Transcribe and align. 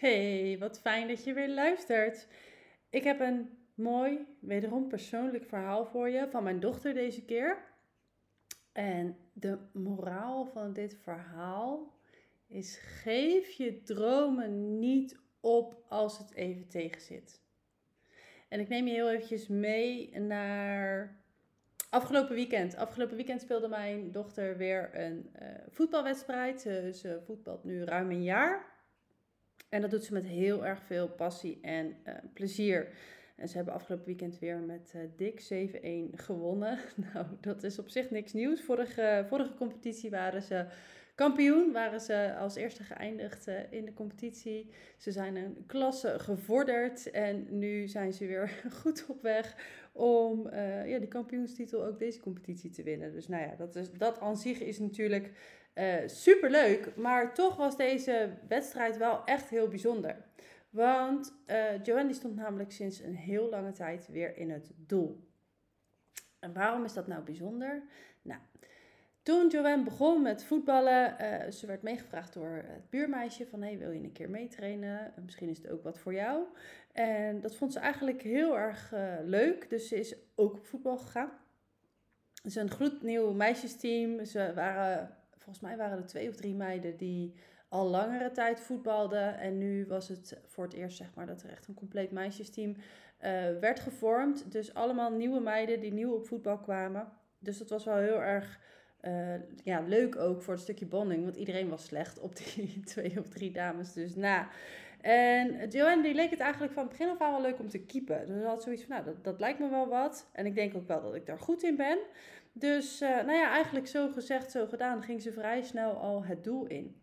Hey, 0.00 0.56
wat 0.58 0.80
fijn 0.80 1.08
dat 1.08 1.24
je 1.24 1.32
weer 1.32 1.48
luistert. 1.48 2.26
Ik 2.90 3.04
heb 3.04 3.20
een 3.20 3.58
mooi, 3.74 4.26
wederom 4.38 4.88
persoonlijk 4.88 5.44
verhaal 5.44 5.86
voor 5.86 6.08
je 6.08 6.28
van 6.30 6.42
mijn 6.42 6.60
dochter 6.60 6.94
deze 6.94 7.24
keer. 7.24 7.64
En 8.72 9.16
de 9.32 9.58
moraal 9.72 10.46
van 10.46 10.72
dit 10.72 10.96
verhaal 11.02 11.94
is: 12.46 12.76
geef 12.76 13.50
je 13.50 13.82
dromen 13.82 14.78
niet 14.78 15.18
op 15.40 15.84
als 15.88 16.18
het 16.18 16.34
even 16.34 16.68
tegen 16.68 17.00
zit. 17.00 17.40
En 18.48 18.60
ik 18.60 18.68
neem 18.68 18.86
je 18.86 18.92
heel 18.92 19.10
eventjes 19.10 19.48
mee 19.48 20.18
naar 20.18 21.16
afgelopen 21.90 22.34
weekend. 22.34 22.76
Afgelopen 22.76 23.16
weekend 23.16 23.40
speelde 23.40 23.68
mijn 23.68 24.12
dochter 24.12 24.56
weer 24.56 24.90
een 24.92 25.30
uh, 25.42 25.48
voetbalwedstrijd. 25.68 26.60
Ze 26.60 27.20
voetbalt 27.24 27.64
nu 27.64 27.84
ruim 27.84 28.10
een 28.10 28.22
jaar. 28.22 28.69
En 29.70 29.80
dat 29.80 29.90
doet 29.90 30.04
ze 30.04 30.12
met 30.12 30.26
heel 30.26 30.66
erg 30.66 30.82
veel 30.82 31.08
passie 31.08 31.58
en 31.62 31.86
uh, 31.86 32.14
plezier. 32.32 32.88
En 33.36 33.48
ze 33.48 33.56
hebben 33.56 33.74
afgelopen 33.74 34.06
weekend 34.06 34.38
weer 34.38 34.58
met 34.58 34.92
uh, 34.96 35.02
dik 35.16 35.40
7-1 36.12 36.14
gewonnen. 36.14 36.78
Nou, 37.12 37.26
dat 37.40 37.62
is 37.62 37.78
op 37.78 37.88
zich 37.88 38.10
niks 38.10 38.32
nieuws. 38.32 38.62
Vorige, 38.62 39.24
vorige 39.28 39.54
competitie 39.54 40.10
waren 40.10 40.42
ze 40.42 40.66
kampioen, 41.14 41.72
waren 41.72 42.00
ze 42.00 42.34
als 42.38 42.54
eerste 42.54 42.82
geëindigd 42.82 43.48
uh, 43.48 43.54
in 43.70 43.84
de 43.84 43.92
competitie. 43.92 44.70
Ze 44.96 45.12
zijn 45.12 45.36
een 45.36 45.64
klasse 45.66 46.18
gevorderd 46.18 47.10
en 47.10 47.58
nu 47.58 47.88
zijn 47.88 48.12
ze 48.12 48.26
weer 48.26 48.62
goed 48.82 49.04
op 49.08 49.22
weg 49.22 49.56
om 49.92 50.46
uh, 50.46 50.88
ja, 50.88 50.98
die 50.98 51.08
kampioenstitel 51.08 51.84
ook 51.84 51.98
deze 51.98 52.20
competitie 52.20 52.70
te 52.70 52.82
winnen. 52.82 53.12
Dus 53.12 53.28
nou 53.28 53.42
ja, 53.42 53.54
dat, 53.56 53.76
is, 53.76 53.92
dat 53.92 54.20
aan 54.20 54.36
zich 54.36 54.60
is 54.60 54.78
natuurlijk 54.78 55.30
uh, 55.74 55.94
superleuk. 56.06 56.96
Maar 56.96 57.34
toch 57.34 57.56
was 57.56 57.76
deze 57.76 58.30
wedstrijd 58.48 58.96
wel 58.96 59.24
echt 59.24 59.48
heel 59.48 59.68
bijzonder. 59.68 60.16
Want 60.70 61.34
uh, 61.46 61.84
Joanne 61.84 62.12
stond 62.12 62.36
namelijk 62.36 62.72
sinds 62.72 63.00
een 63.00 63.16
heel 63.16 63.48
lange 63.48 63.72
tijd 63.72 64.08
weer 64.08 64.36
in 64.36 64.50
het 64.50 64.70
doel. 64.76 65.28
En 66.38 66.52
waarom 66.52 66.84
is 66.84 66.92
dat 66.92 67.06
nou 67.06 67.22
bijzonder? 67.22 67.82
Nou, 68.22 68.40
toen 69.22 69.48
Joanne 69.48 69.84
begon 69.84 70.22
met 70.22 70.44
voetballen, 70.44 71.16
uh, 71.20 71.50
ze 71.50 71.66
werd 71.66 71.82
meegevraagd 71.82 72.32
door 72.32 72.62
het 72.66 72.90
buurmeisje 72.90 73.46
van 73.46 73.62
hey, 73.62 73.78
wil 73.78 73.90
je 73.90 74.02
een 74.02 74.12
keer 74.12 74.30
meetrainen? 74.30 75.12
Misschien 75.24 75.48
is 75.48 75.58
het 75.58 75.70
ook 75.70 75.82
wat 75.82 75.98
voor 75.98 76.14
jou. 76.14 76.44
En 76.92 77.40
dat 77.40 77.56
vond 77.56 77.72
ze 77.72 77.78
eigenlijk 77.78 78.22
heel 78.22 78.58
erg 78.58 78.92
leuk, 79.24 79.70
dus 79.70 79.88
ze 79.88 79.98
is 79.98 80.16
ook 80.34 80.54
op 80.54 80.66
voetbal 80.66 80.98
gegaan. 80.98 81.32
Het 82.34 82.50
is 82.50 82.54
een 82.54 82.70
gloednieuw 82.70 83.32
meisjesteam. 83.32 84.24
Ze 84.24 84.52
waren 84.54 85.16
volgens 85.50 85.68
mij 85.68 85.86
waren 85.86 86.02
er 86.02 86.06
twee 86.06 86.28
of 86.28 86.36
drie 86.36 86.54
meiden 86.54 86.96
die 86.96 87.34
al 87.68 87.86
langere 87.86 88.30
tijd 88.30 88.60
voetbalden. 88.60 89.38
En 89.38 89.58
nu 89.58 89.86
was 89.86 90.08
het 90.08 90.40
voor 90.46 90.64
het 90.64 90.72
eerst, 90.72 90.96
zeg 90.96 91.14
maar, 91.14 91.26
dat 91.26 91.42
er 91.42 91.50
echt 91.50 91.68
een 91.68 91.74
compleet 91.74 92.10
meisjesteam 92.10 92.70
uh, 92.70 92.78
werd 93.60 93.80
gevormd. 93.80 94.52
Dus 94.52 94.74
allemaal 94.74 95.10
nieuwe 95.10 95.40
meiden 95.40 95.80
die 95.80 95.92
nieuw 95.92 96.12
op 96.12 96.26
voetbal 96.26 96.58
kwamen. 96.58 97.08
Dus 97.38 97.58
dat 97.58 97.70
was 97.70 97.84
wel 97.84 97.96
heel 97.96 98.22
erg 98.22 98.60
uh, 99.02 99.34
ja, 99.64 99.80
leuk 99.80 100.16
ook 100.16 100.42
voor 100.42 100.54
het 100.54 100.62
stukje 100.62 100.86
bonding. 100.86 101.24
Want 101.24 101.36
iedereen 101.36 101.68
was 101.68 101.84
slecht 101.84 102.20
op 102.20 102.36
die 102.36 102.80
twee 102.94 103.18
of 103.18 103.28
drie 103.28 103.50
dames. 103.50 103.92
Dus 103.92 104.14
na. 104.14 104.48
En 105.00 105.68
Joanne 105.68 106.02
die 106.02 106.14
leek 106.14 106.30
het 106.30 106.40
eigenlijk 106.40 106.72
van 106.72 106.82
het 106.82 106.92
begin 106.92 107.08
af 107.08 107.20
aan 107.20 107.32
wel 107.32 107.42
leuk 107.42 107.58
om 107.58 107.68
te 107.68 107.78
keepen. 107.78 108.26
Dus 108.26 108.44
had 108.44 108.62
zoiets 108.62 108.82
van, 108.82 108.90
nou, 108.94 109.04
dat, 109.04 109.24
dat 109.24 109.40
lijkt 109.40 109.58
me 109.58 109.68
wel 109.68 109.88
wat. 109.88 110.28
En 110.32 110.46
ik 110.46 110.54
denk 110.54 110.76
ook 110.76 110.86
wel 110.86 111.02
dat 111.02 111.14
ik 111.14 111.26
daar 111.26 111.38
goed 111.38 111.62
in 111.62 111.76
ben. 111.76 111.98
Dus 112.52 113.02
uh, 113.02 113.08
nou 113.08 113.32
ja, 113.32 113.50
eigenlijk 113.50 113.86
zo 113.86 114.08
gezegd, 114.08 114.50
zo 114.50 114.66
gedaan, 114.66 115.02
ging 115.02 115.22
ze 115.22 115.32
vrij 115.32 115.62
snel 115.62 115.92
al 115.92 116.24
het 116.24 116.44
doel 116.44 116.66
in. 116.66 117.00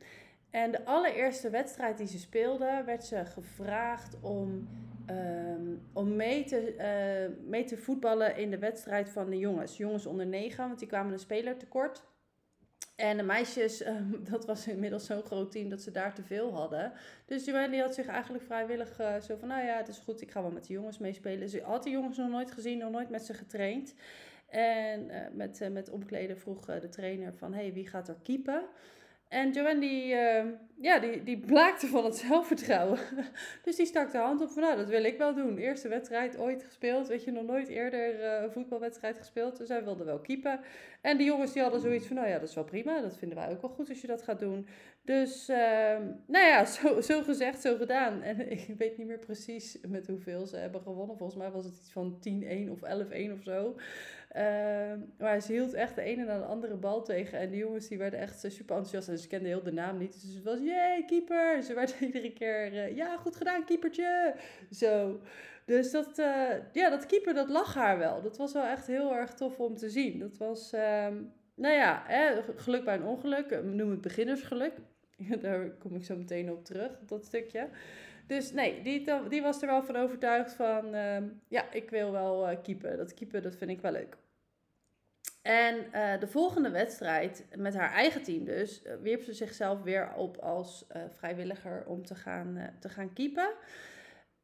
En 0.49 0.71
de 0.71 0.85
allereerste 0.85 1.49
wedstrijd 1.49 1.97
die 1.97 2.07
ze 2.07 2.19
speelde, 2.19 2.83
werd 2.85 3.03
ze 3.03 3.25
gevraagd 3.25 4.19
om, 4.21 4.67
um, 5.09 5.81
om 5.93 6.15
mee, 6.15 6.43
te, 6.43 6.75
uh, 6.77 7.49
mee 7.49 7.63
te 7.63 7.77
voetballen 7.77 8.37
in 8.37 8.51
de 8.51 8.57
wedstrijd 8.57 9.09
van 9.09 9.29
de 9.29 9.37
jongens. 9.37 9.77
Jongens 9.77 10.05
onder 10.05 10.25
negen, 10.25 10.67
want 10.67 10.79
die 10.79 10.87
kwamen 10.87 11.13
een 11.13 11.19
speler 11.19 11.57
tekort. 11.57 12.03
En 12.95 13.17
de 13.17 13.23
meisjes, 13.23 13.87
um, 13.87 14.19
dat 14.31 14.45
was 14.45 14.67
inmiddels 14.67 15.05
zo'n 15.05 15.23
groot 15.23 15.51
team 15.51 15.69
dat 15.69 15.81
ze 15.81 15.91
daar 15.91 16.13
te 16.13 16.23
veel 16.23 16.53
hadden. 16.53 16.93
Dus 17.25 17.45
Joanne 17.45 17.69
die 17.69 17.81
had 17.81 17.93
zich 17.93 18.07
eigenlijk 18.07 18.43
vrijwillig 18.43 18.99
uh, 18.99 19.19
zo 19.19 19.35
van, 19.35 19.47
nou 19.47 19.65
ja, 19.65 19.77
het 19.77 19.87
is 19.87 19.97
goed, 19.97 20.21
ik 20.21 20.31
ga 20.31 20.41
wel 20.41 20.51
met 20.51 20.67
de 20.67 20.73
jongens 20.73 20.97
meespelen. 20.97 21.49
Ze 21.49 21.61
had 21.61 21.83
de 21.83 21.89
jongens 21.89 22.17
nog 22.17 22.29
nooit 22.29 22.51
gezien, 22.51 22.77
nog 22.77 22.91
nooit 22.91 23.09
met 23.09 23.25
ze 23.25 23.33
getraind. 23.33 23.93
En 24.47 25.09
uh, 25.09 25.15
met, 25.31 25.61
uh, 25.61 25.67
met 25.67 25.89
omkleden 25.89 26.37
vroeg 26.37 26.69
uh, 26.69 26.79
de 26.81 26.89
trainer 26.89 27.33
van, 27.33 27.53
hey, 27.53 27.73
wie 27.73 27.87
gaat 27.87 28.07
er 28.07 28.17
keepen? 28.23 28.63
En 29.27 29.51
Joanne 29.51 29.79
die, 29.79 30.07
ja, 30.81 30.99
die, 30.99 31.23
die 31.23 31.39
blaakte 31.39 31.87
van 31.87 32.05
het 32.05 32.17
zelfvertrouwen. 32.17 32.99
dus 33.63 33.75
die 33.75 33.85
stak 33.85 34.11
de 34.11 34.17
hand 34.17 34.41
op 34.41 34.49
van, 34.49 34.61
nou, 34.61 34.77
dat 34.77 34.89
wil 34.89 35.03
ik 35.03 35.17
wel 35.17 35.33
doen. 35.33 35.57
Eerste 35.57 35.87
wedstrijd 35.87 36.37
ooit 36.37 36.63
gespeeld, 36.63 37.07
weet 37.07 37.23
je, 37.23 37.31
nog 37.31 37.45
nooit 37.45 37.67
eerder 37.67 38.23
een 38.23 38.51
voetbalwedstrijd 38.51 39.17
gespeeld. 39.17 39.57
Dus 39.57 39.69
hij 39.69 39.83
wilde 39.83 40.03
wel 40.03 40.19
keepen. 40.19 40.59
En 41.01 41.17
die 41.17 41.25
jongens 41.25 41.53
die 41.53 41.61
hadden 41.61 41.81
zoiets 41.81 42.07
van, 42.07 42.15
nou 42.15 42.27
ja, 42.27 42.39
dat 42.39 42.49
is 42.49 42.55
wel 42.55 42.63
prima. 42.63 43.01
Dat 43.01 43.17
vinden 43.17 43.37
wij 43.37 43.49
ook 43.49 43.61
wel 43.61 43.69
goed 43.69 43.89
als 43.89 44.01
je 44.01 44.07
dat 44.07 44.23
gaat 44.23 44.39
doen. 44.39 44.67
Dus, 45.07 45.47
nou 46.25 46.45
ja, 46.45 46.65
zo, 46.75 47.01
zo 47.01 47.21
gezegd, 47.21 47.61
zo 47.61 47.77
gedaan. 47.77 48.21
En 48.21 48.51
ik 48.51 48.75
weet 48.77 48.97
niet 48.97 49.07
meer 49.07 49.19
precies 49.19 49.77
met 49.87 50.07
hoeveel 50.07 50.45
ze 50.45 50.57
hebben 50.57 50.81
gewonnen. 50.81 51.17
Volgens 51.17 51.39
mij 51.39 51.51
was 51.51 51.65
het 51.65 51.77
iets 51.77 51.91
van 51.91 52.19
10-1 52.67 52.71
of 52.71 52.79
11-1 52.79 53.31
of 53.31 53.43
zo. 53.43 53.75
Uh, 54.35 54.93
maar 55.17 55.41
ze 55.41 55.51
hield 55.51 55.73
echt 55.73 55.95
de 55.95 56.01
ene 56.01 56.23
na 56.23 56.37
de 56.37 56.45
andere 56.45 56.75
bal 56.75 57.03
tegen. 57.03 57.39
En 57.39 57.49
die 57.49 57.59
jongens 57.59 57.87
die 57.87 57.97
werden 57.97 58.19
echt 58.19 58.39
super 58.39 58.75
enthousiast. 58.75 59.07
En 59.07 59.17
ze 59.17 59.27
kenden 59.27 59.47
heel 59.47 59.63
de 59.63 59.71
naam 59.71 59.97
niet. 59.97 60.21
Dus 60.21 60.33
het 60.33 60.43
was, 60.43 60.59
jee, 60.59 61.05
keeper. 61.05 61.63
Ze 61.63 61.73
werden 61.79 61.95
iedere 61.99 62.33
keer, 62.33 62.73
uh, 62.73 62.95
ja, 62.95 63.17
goed 63.17 63.35
gedaan, 63.35 63.65
keepertje. 63.65 64.35
Zo. 64.71 65.21
Dus 65.65 65.91
dat, 65.91 66.19
uh, 66.19 66.51
ja, 66.71 66.89
dat 66.89 67.05
keeper, 67.05 67.33
dat 67.33 67.49
lag 67.49 67.73
haar 67.73 67.97
wel. 67.97 68.21
Dat 68.21 68.37
was 68.37 68.53
wel 68.53 68.65
echt 68.65 68.87
heel 68.87 69.15
erg 69.15 69.33
tof 69.33 69.59
om 69.59 69.75
te 69.75 69.89
zien. 69.89 70.19
Dat 70.19 70.37
was, 70.37 70.71
nou 71.55 71.73
ja, 71.73 72.03
hè, 72.05 72.41
geluk 72.55 72.83
bij 72.83 72.95
een 72.95 73.05
ongeluk. 73.05 73.63
Noem 73.63 73.89
het 73.89 74.01
beginnersgeluk. 74.01 74.73
Daar 75.41 75.69
kom 75.69 75.95
ik 75.95 76.03
zo 76.03 76.15
meteen 76.15 76.51
op 76.51 76.65
terug, 76.65 76.99
dat 77.05 77.25
stukje. 77.25 77.69
Dus 78.27 78.51
nee, 78.51 78.81
die, 78.81 79.07
die 79.29 79.41
was 79.41 79.61
er 79.61 79.67
wel 79.67 79.83
van 79.83 79.95
overtuigd 79.95 80.53
van, 80.53 80.95
uh, 80.95 81.17
ja, 81.47 81.71
ik 81.71 81.89
wil 81.89 82.11
wel 82.11 82.51
uh, 82.51 82.57
keepen. 82.63 82.97
Dat 82.97 83.13
keepen, 83.13 83.41
dat 83.41 83.55
vind 83.55 83.71
ik 83.71 83.81
wel 83.81 83.91
leuk. 83.91 84.17
En 85.41 85.75
uh, 85.75 86.19
de 86.19 86.27
volgende 86.27 86.69
wedstrijd, 86.69 87.45
met 87.55 87.75
haar 87.75 87.91
eigen 87.91 88.23
team 88.23 88.45
dus, 88.45 88.81
wierp 89.01 89.21
ze 89.21 89.33
zichzelf 89.33 89.81
weer 89.81 90.13
op 90.13 90.37
als 90.37 90.87
vrijwilliger 91.09 91.85
om 91.85 92.05
te 92.05 92.15
gaan, 92.15 92.75
te 92.79 92.89
gaan 92.89 93.13
keepen. 93.13 93.53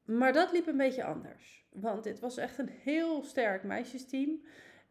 Maar 0.04 0.34
dat 0.34 0.52
liep 0.52 0.68
een 0.68 0.78
beetje 0.78 1.04
anders. 1.04 1.66
Want 1.70 2.04
dit 2.04 2.20
was 2.20 2.38
echt 2.38 2.58
een 2.58 2.70
heel 2.70 3.24
sterk 3.24 3.64
meisjesteam. 3.64 4.42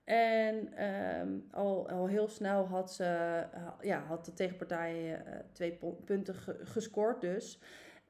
En 0.04 0.84
um, 1.20 1.46
al, 1.50 1.88
al 1.88 2.06
heel 2.06 2.28
snel 2.28 2.66
had, 2.66 2.92
ze, 2.92 3.04
ja, 3.80 4.00
had 4.00 4.24
de 4.24 4.32
tegenpartij 4.32 5.22
twee 5.52 5.78
punten 6.04 6.34
gescoord 6.64 7.20
dus. 7.20 7.60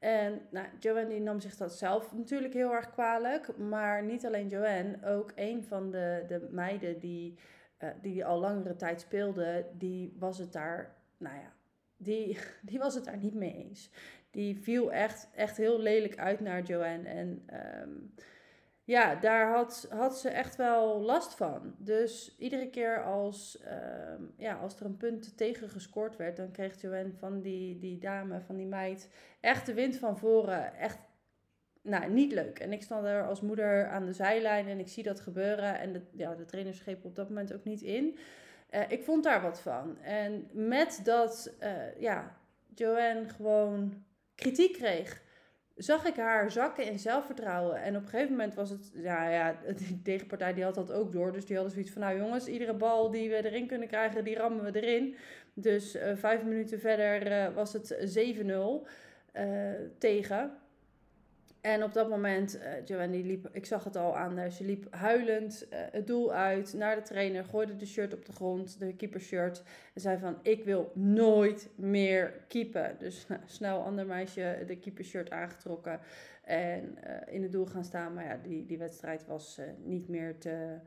En 0.03 0.41
nou, 0.51 0.67
Joanne 0.79 1.19
nam 1.19 1.39
zich 1.39 1.57
dat 1.57 1.73
zelf 1.77 2.13
natuurlijk 2.13 2.53
heel 2.53 2.73
erg 2.73 2.89
kwalijk. 2.89 3.57
Maar 3.57 4.03
niet 4.03 4.25
alleen 4.25 4.47
Joanne, 4.47 4.97
ook 5.05 5.31
een 5.35 5.63
van 5.63 5.91
de, 5.91 6.23
de 6.27 6.47
meiden 6.51 6.99
die, 6.99 7.37
uh, 7.79 7.89
die 8.01 8.25
al 8.25 8.39
langere 8.39 8.75
tijd 8.75 9.01
speelde, 9.01 9.65
die 9.77 10.15
was 10.19 10.37
het 10.37 10.53
daar, 10.53 10.95
nou 11.17 11.35
ja, 11.35 11.53
die, 11.97 12.37
die 12.69 12.79
was 12.79 12.95
het 12.95 13.05
daar 13.05 13.17
niet 13.17 13.33
mee 13.33 13.53
eens. 13.53 13.89
Die 14.31 14.59
viel 14.59 14.91
echt, 14.91 15.29
echt 15.35 15.57
heel 15.57 15.79
lelijk 15.79 16.17
uit 16.17 16.39
naar 16.39 16.61
Joanne. 16.61 17.09
En 17.09 17.49
um, 17.81 18.13
ja, 18.85 19.15
daar 19.15 19.51
had, 19.51 19.87
had 19.89 20.19
ze 20.19 20.29
echt 20.29 20.55
wel 20.55 21.01
last 21.01 21.35
van. 21.35 21.75
Dus 21.77 22.35
iedere 22.37 22.69
keer 22.69 23.03
als, 23.03 23.61
uh, 23.65 24.27
ja, 24.37 24.53
als 24.55 24.79
er 24.79 24.85
een 24.85 24.97
punt 24.97 25.37
tegen 25.37 25.69
gescoord 25.69 26.15
werd, 26.15 26.37
dan 26.37 26.51
kreeg 26.51 26.81
Joanne 26.81 27.13
van 27.13 27.41
die, 27.41 27.79
die 27.79 27.97
dame, 27.97 28.41
van 28.41 28.55
die 28.55 28.65
meid, 28.65 29.09
echt 29.39 29.65
de 29.65 29.73
wind 29.73 29.97
van 29.97 30.17
voren. 30.17 30.75
Echt, 30.75 30.97
nou, 31.81 32.11
niet 32.11 32.31
leuk. 32.31 32.59
En 32.59 32.73
ik 32.73 32.81
stond 32.81 33.05
er 33.05 33.27
als 33.27 33.41
moeder 33.41 33.87
aan 33.87 34.05
de 34.05 34.13
zijlijn 34.13 34.67
en 34.67 34.79
ik 34.79 34.87
zie 34.87 35.03
dat 35.03 35.19
gebeuren. 35.19 35.79
En 35.79 35.93
de, 35.93 36.01
ja, 36.11 36.35
de 36.35 36.45
trainer 36.45 36.97
op 37.03 37.15
dat 37.15 37.27
moment 37.27 37.53
ook 37.53 37.63
niet 37.63 37.81
in. 37.81 38.17
Uh, 38.71 38.81
ik 38.87 39.03
vond 39.03 39.23
daar 39.23 39.41
wat 39.41 39.61
van. 39.61 40.01
En 40.01 40.49
met 40.51 40.99
dat, 41.03 41.55
uh, 41.59 41.99
ja, 41.99 42.37
Joanne 42.73 43.29
gewoon 43.29 44.03
kritiek 44.35 44.73
kreeg 44.73 45.22
zag 45.75 46.05
ik 46.05 46.15
haar 46.15 46.51
zakken 46.51 46.85
in 46.85 46.99
zelfvertrouwen. 46.99 47.81
En 47.81 47.95
op 47.95 48.01
een 48.01 48.09
gegeven 48.09 48.31
moment 48.31 48.55
was 48.55 48.69
het, 48.69 48.91
ja, 48.93 49.29
ja, 49.29 49.59
de 49.77 50.01
tegenpartij 50.01 50.53
die 50.53 50.63
had 50.63 50.75
dat 50.75 50.91
ook 50.91 51.11
door. 51.11 51.31
Dus 51.31 51.45
die 51.45 51.55
hadden 51.55 51.73
zoiets 51.73 51.91
van, 51.91 52.01
nou 52.01 52.17
jongens, 52.17 52.47
iedere 52.47 52.73
bal 52.73 53.11
die 53.11 53.29
we 53.29 53.45
erin 53.45 53.67
kunnen 53.67 53.87
krijgen, 53.87 54.23
die 54.23 54.37
rammen 54.37 54.71
we 54.71 54.81
erin. 54.81 55.15
Dus 55.53 55.95
uh, 55.95 56.15
vijf 56.15 56.43
minuten 56.43 56.79
verder 56.79 57.31
uh, 57.31 57.55
was 57.55 57.73
het 57.73 58.17
7-0 58.43 58.47
uh, 58.47 59.71
tegen. 59.97 60.51
En 61.63 61.83
op 61.83 61.93
dat 61.93 62.09
moment, 62.09 62.55
uh, 62.55 62.85
Joanne 62.85 63.23
liep, 63.23 63.49
ik 63.51 63.65
zag 63.65 63.83
het 63.83 63.95
al 63.95 64.17
aan, 64.17 64.51
ze 64.51 64.63
liep 64.63 64.87
huilend 64.89 65.67
uh, 65.69 65.79
het 65.91 66.07
doel 66.07 66.33
uit 66.33 66.73
naar 66.73 66.95
de 66.95 67.01
trainer, 67.01 67.45
gooide 67.45 67.75
de 67.75 67.85
shirt 67.85 68.13
op 68.13 68.25
de 68.25 68.31
grond, 68.31 68.79
de 68.79 68.95
keepershirt. 68.95 69.63
En 69.93 70.01
zei 70.01 70.17
van, 70.17 70.37
ik 70.41 70.63
wil 70.63 70.91
nooit 70.95 71.69
meer 71.75 72.33
keepen. 72.47 72.95
Dus 72.99 73.27
snel 73.45 73.83
ander 73.83 74.05
meisje 74.05 74.63
de 74.67 74.77
keepershirt 74.77 75.29
aangetrokken 75.31 75.99
en 76.43 76.97
uh, 77.07 77.33
in 77.33 77.43
het 77.43 77.51
doel 77.51 77.65
gaan 77.65 77.85
staan. 77.85 78.13
Maar 78.13 78.25
ja, 78.25 78.39
die, 78.43 78.65
die 78.65 78.77
wedstrijd 78.77 79.25
was 79.25 79.59
niet 79.83 80.07
meer 80.07 80.37
te, 80.37 80.77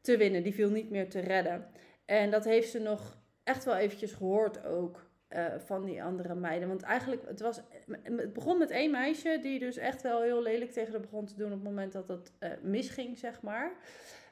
te 0.00 0.16
winnen, 0.16 0.42
die 0.42 0.54
viel 0.54 0.70
niet 0.70 0.90
meer 0.90 1.08
te 1.08 1.20
redden. 1.20 1.66
En 2.04 2.30
dat 2.30 2.44
heeft 2.44 2.70
ze 2.70 2.78
nog 2.78 3.18
echt 3.44 3.64
wel 3.64 3.76
eventjes 3.76 4.12
gehoord 4.12 4.64
ook. 4.64 5.06
Uh, 5.34 5.46
van 5.58 5.84
die 5.84 6.02
andere 6.02 6.34
meiden. 6.34 6.68
Want 6.68 6.82
eigenlijk, 6.82 7.22
het, 7.26 7.40
was, 7.40 7.60
het 8.02 8.32
begon 8.32 8.58
met 8.58 8.70
één 8.70 8.90
meisje 8.90 9.38
die 9.42 9.58
dus 9.58 9.76
echt 9.76 10.02
wel 10.02 10.22
heel 10.22 10.42
lelijk 10.42 10.70
tegen 10.70 10.92
haar 10.92 11.00
begon 11.00 11.26
te 11.26 11.36
doen 11.36 11.46
op 11.46 11.52
het 11.52 11.62
moment 11.62 11.92
dat 11.92 12.08
het 12.08 12.32
uh, 12.40 12.48
misging, 12.62 13.18
zeg 13.18 13.42
maar. 13.42 13.72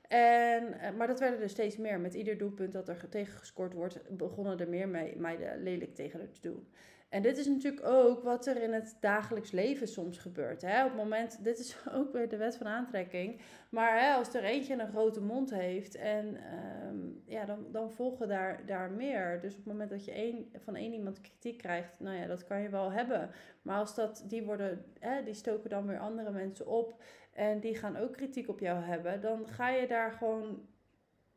En, 0.09 0.65
uh, 0.65 0.91
maar 0.97 1.07
dat 1.07 1.21
werden 1.21 1.41
er 1.41 1.49
steeds 1.49 1.77
meer. 1.77 2.01
Met 2.01 2.15
ieder 2.15 2.39
doelpunt 2.39 2.73
dat 2.73 2.89
er 2.89 3.09
tegen 3.09 3.39
gescoord 3.39 3.73
wordt, 3.73 4.17
begonnen 4.17 4.59
er 4.59 4.69
meer 4.69 4.89
meiden 5.17 5.63
lelijk 5.63 5.95
tegen 5.95 6.19
haar 6.19 6.29
te 6.29 6.41
doen. 6.41 6.69
En 7.13 7.23
dit 7.23 7.39
is 7.39 7.47
natuurlijk 7.47 7.87
ook 7.87 8.23
wat 8.23 8.47
er 8.47 8.63
in 8.63 8.73
het 8.73 8.97
dagelijks 9.01 9.51
leven 9.51 9.89
soms 9.89 10.19
gebeurt. 10.19 10.63
Hè? 10.63 10.85
Op 10.85 10.89
het 10.89 10.99
moment, 10.99 11.45
dit 11.45 11.59
is 11.59 11.77
ook 11.99 12.13
weer 12.13 12.29
de 12.29 12.37
wet 12.37 12.57
van 12.57 12.67
aantrekking. 12.67 13.41
Maar 13.69 14.01
hè, 14.01 14.13
als 14.15 14.35
er 14.35 14.45
eentje 14.45 14.75
een 14.75 14.89
grote 14.89 15.21
mond 15.21 15.51
heeft, 15.51 15.95
en, 15.95 16.37
um, 16.87 17.23
ja, 17.27 17.45
dan, 17.45 17.67
dan 17.73 17.91
volgen 17.91 18.29
daar, 18.29 18.67
daar 18.67 18.91
meer. 18.91 19.41
Dus 19.41 19.53
op 19.53 19.59
het 19.59 19.67
moment 19.67 19.91
dat 19.91 20.05
je 20.05 20.13
één, 20.13 20.51
van 20.65 20.77
één 20.77 20.93
iemand 20.93 21.21
kritiek 21.21 21.59
krijgt, 21.59 21.95
nou 21.99 22.17
ja, 22.17 22.27
dat 22.27 22.45
kan 22.45 22.61
je 22.61 22.69
wel 22.69 22.93
hebben. 22.93 23.31
Maar 23.63 23.79
als 23.79 23.95
dat, 23.95 24.25
die, 24.27 24.43
worden, 24.43 24.85
hè, 24.99 25.23
die 25.23 25.35
stoken 25.35 25.71
dan 25.71 25.87
weer 25.87 25.99
andere 25.99 26.31
mensen 26.31 26.67
op 26.67 27.03
en 27.33 27.61
die 27.61 27.75
gaan 27.75 27.97
ook 27.97 28.13
kritiek 28.13 28.49
op 28.49 28.61
jou 28.61 28.83
hebben, 28.85 29.21
dan 29.21 29.47
ga 29.47 29.69
je 29.69 29.87
daar 29.87 30.13
gewoon 30.13 30.67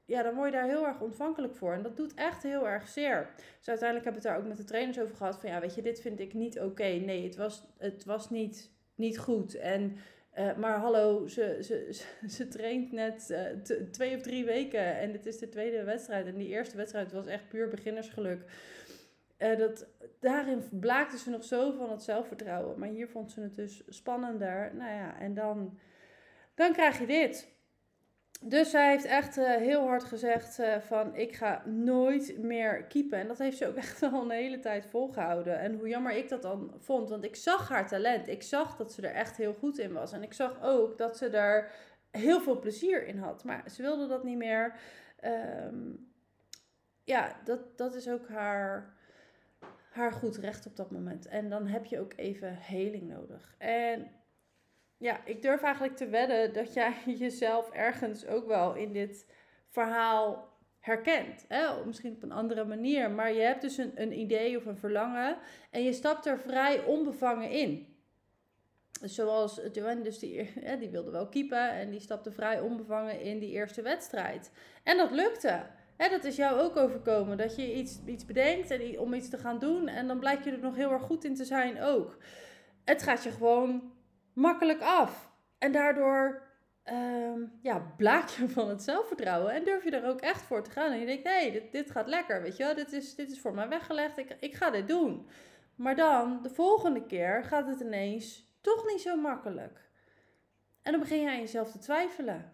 ja, 0.06 0.24
dan 0.24 0.36
word 0.36 0.52
je 0.52 0.58
daar 0.58 0.68
heel 0.68 0.86
erg 0.86 1.02
ontvankelijk 1.02 1.56
voor. 1.56 1.74
En 1.74 1.82
dat 1.82 1.98
doet 1.98 2.14
echt 2.14 2.44
heel 2.44 2.68
erg 2.68 2.88
zeer. 2.88 3.30
Dus 3.58 3.68
uiteindelijk 3.68 4.06
heb 4.06 4.16
ik 4.16 4.24
het 4.24 4.32
daar 4.32 4.38
ook 4.42 4.48
met 4.48 4.58
de 4.58 4.64
trainers 4.64 5.00
over 5.00 5.16
gehad. 5.16 5.40
Van 5.40 5.50
ja, 5.50 5.60
weet 5.60 5.76
je, 5.76 5.82
dit 5.82 6.02
vind 6.02 6.20
ik 6.20 6.34
niet 6.34 6.60
oké. 6.60 6.84
Nee, 6.84 7.24
het 7.24 7.36
was, 7.36 7.64
het 7.78 8.06
was 8.06 8.30
niet, 8.30 8.72
niet 8.96 9.20
goed. 9.20 9.56
En, 9.56 9.98
uh, 10.38 10.56
maar 10.56 10.78
hallo, 10.78 11.28
ze, 11.28 11.58
ze, 11.62 12.06
ze, 12.36 12.48
traint 12.48 12.92
net 12.92 13.30
uh, 13.30 13.80
twee 13.92 14.16
of 14.16 14.22
drie 14.22 14.46
weken. 14.46 14.98
En 14.98 15.12
dit 15.12 15.26
is 15.26 15.38
de 15.38 15.50
tweede 15.50 15.84
wedstrijd. 15.84 16.26
En 16.26 16.38
die 16.38 16.48
eerste 16.48 16.78
wedstrijd 16.78 17.12
was 17.12 17.28
echt 17.28 17.50
puur 17.50 17.70
beginnersgeluk. 17.70 18.44
Uh, 19.38 19.58
dat, 19.58 19.88
daarin 20.20 20.64
blaakte 20.80 21.18
ze 21.18 21.30
nog 21.30 21.44
zo 21.44 21.72
van 21.72 21.92
het 21.92 22.04
zelfvertrouwen. 22.04 22.80
Maar 22.80 22.90
hier 22.90 23.08
vond 23.08 23.32
ze 23.32 23.42
het 23.42 23.56
dus 23.56 23.84
spannender. 23.88 24.76
Nou 24.76 24.92
ja, 24.92 25.20
en 25.20 25.34
dan, 25.34 25.80
dan 26.56 26.74
krijg 26.74 27.00
je 27.00 27.06
dit. 27.06 27.55
Dus 28.48 28.70
zij 28.70 28.90
heeft 28.90 29.06
echt 29.06 29.38
uh, 29.38 29.56
heel 29.56 29.88
hard 29.88 30.04
gezegd 30.04 30.60
uh, 30.60 30.78
van 30.80 31.16
ik 31.16 31.36
ga 31.36 31.64
nooit 31.66 32.38
meer 32.38 32.84
keepen. 32.84 33.20
En 33.20 33.28
dat 33.28 33.38
heeft 33.38 33.58
ze 33.58 33.68
ook 33.68 33.76
echt 33.86 34.04
al 34.04 34.24
een 34.24 34.30
hele 34.30 34.60
tijd 34.60 34.86
volgehouden. 34.86 35.60
En 35.60 35.76
hoe 35.76 35.88
jammer 35.88 36.12
ik 36.12 36.30
dat 36.30 36.42
dan 36.42 36.74
vond, 36.80 37.10
want 37.10 37.24
ik 37.24 37.36
zag 37.36 37.70
haar 37.70 37.88
talent. 37.88 38.28
Ik 38.28 38.44
zag 38.44 38.76
dat 38.76 38.94
ze 38.94 39.02
er 39.02 39.14
echt 39.14 39.38
heel 39.38 39.54
goed 39.54 39.78
in 39.78 39.94
was. 39.94 40.12
En 40.12 40.24
ik 40.24 40.34
zag 40.34 40.64
ook 40.64 40.98
dat 40.98 41.18
ze 41.18 41.30
daar 41.30 41.72
heel 42.12 42.42
veel 42.42 42.60
plezier 42.60 43.08
in 43.08 43.18
had. 43.18 43.44
Maar 43.44 43.64
ze 43.70 43.82
wilde 43.82 44.08
dat 44.08 44.24
niet 44.24 44.38
meer. 44.38 44.76
Um, 45.24 46.14
ja, 47.04 47.36
dat, 47.44 47.78
dat 47.78 47.96
is 47.96 48.10
ook 48.10 48.28
haar, 48.28 48.94
haar 49.90 50.12
goed 50.12 50.38
recht 50.38 50.66
op 50.66 50.76
dat 50.76 50.92
moment. 50.92 51.28
En 51.28 51.50
dan 51.50 51.68
heb 51.68 51.86
je 51.86 52.00
ook 52.00 52.14
even 52.16 52.56
heling 52.56 53.08
nodig. 53.08 53.56
En 53.58 54.12
ja, 55.06 55.20
ik 55.26 55.42
durf 55.42 55.62
eigenlijk 55.62 55.96
te 55.96 56.08
wedden 56.08 56.54
dat 56.54 56.74
jij 56.74 56.94
jezelf 57.26 57.70
ergens 57.72 58.26
ook 58.26 58.48
wel 58.48 58.74
in 58.74 58.92
dit 58.92 59.26
verhaal 59.70 60.54
herkent. 60.80 61.48
Misschien 61.86 62.16
op 62.16 62.24
een 62.24 62.32
andere 62.32 62.66
manier. 62.66 63.12
Maar 63.12 63.34
je 63.34 63.42
hebt 63.42 63.62
dus 63.62 63.78
een, 63.78 63.92
een 63.96 64.20
idee 64.20 64.58
of 64.58 64.66
een 64.66 64.78
verlangen 64.78 65.38
en 65.72 65.84
je 65.84 65.94
stapt 65.94 66.26
er 66.26 66.40
vrij 66.40 66.84
onbevangen 66.84 67.50
in. 67.50 67.94
Zoals 69.02 69.62
Joanne, 69.72 70.04
dus 70.04 70.20
die, 70.20 70.54
die 70.80 70.90
wilde 70.90 71.12
wel 71.12 71.28
keepen 71.28 71.70
en 71.70 71.90
die 71.90 72.00
stapte 72.00 72.32
vrij 72.32 72.60
onbevangen 72.60 73.20
in 73.22 73.40
die 73.40 73.52
eerste 73.52 73.82
wedstrijd. 73.82 74.52
En 74.84 74.98
dat 74.98 75.12
lukte. 75.12 75.66
Hè, 75.98 76.10
dat 76.10 76.24
is 76.24 76.36
jou 76.36 76.60
ook 76.60 76.76
overkomen. 76.76 77.38
Dat 77.38 77.56
je 77.56 77.74
iets, 77.74 78.00
iets 78.06 78.26
bedenkt 78.26 78.72
en, 78.72 79.00
om 79.00 79.14
iets 79.14 79.30
te 79.30 79.38
gaan 79.38 79.60
doen 79.60 79.88
en 79.88 80.08
dan 80.08 80.20
blijkt 80.20 80.44
je 80.44 80.52
er 80.52 80.60
nog 80.60 80.76
heel 80.76 80.92
erg 80.92 81.02
goed 81.02 81.24
in 81.24 81.36
te 81.36 81.46
zijn 81.46 81.82
ook. 81.82 82.18
Het 82.84 83.04
gaat 83.04 83.24
je 83.24 83.32
gewoon 83.32 83.94
makkelijk 84.36 84.82
af. 84.82 85.32
En 85.58 85.72
daardoor 85.72 86.42
um, 86.92 87.60
ja, 87.62 87.94
blaak 87.98 88.30
je 88.30 88.50
van 88.58 88.70
het 88.70 88.84
zelfvertrouwen 88.84 89.54
en 89.54 89.64
durf 89.64 89.84
je 89.84 89.92
er 89.92 90.10
ook 90.10 90.22
echt 90.22 90.42
voor 90.42 90.64
te 90.64 90.72
gaan. 90.72 90.92
En 90.92 91.00
je 91.00 91.06
denkt, 91.06 91.24
nee, 91.24 91.52
dit, 91.52 91.72
dit 91.72 91.92
gaat 91.92 92.08
lekker, 92.08 92.42
weet 92.42 92.58
je 92.58 92.64
wel. 92.64 92.76
Dit 92.76 92.92
is, 92.92 93.16
dit 93.16 93.32
is 93.32 93.40
voor 93.40 93.54
mij 93.54 93.70
weggelegd, 93.70 94.18
ik, 94.18 94.38
ik 94.40 94.56
ga 94.56 94.70
dit 94.70 94.88
doen. 94.88 95.28
Maar 95.76 95.96
dan, 95.96 96.42
de 96.42 96.50
volgende 96.50 97.06
keer, 97.06 97.44
gaat 97.44 97.68
het 97.68 97.80
ineens 97.80 98.54
toch 98.62 98.86
niet 98.88 99.02
zo 99.02 99.16
makkelijk. 99.16 99.90
En 100.82 100.92
dan 100.92 101.00
begin 101.02 101.22
je 101.22 101.30
aan 101.30 101.40
jezelf 101.40 101.72
te 101.72 101.80
twijfelen. 101.80 102.54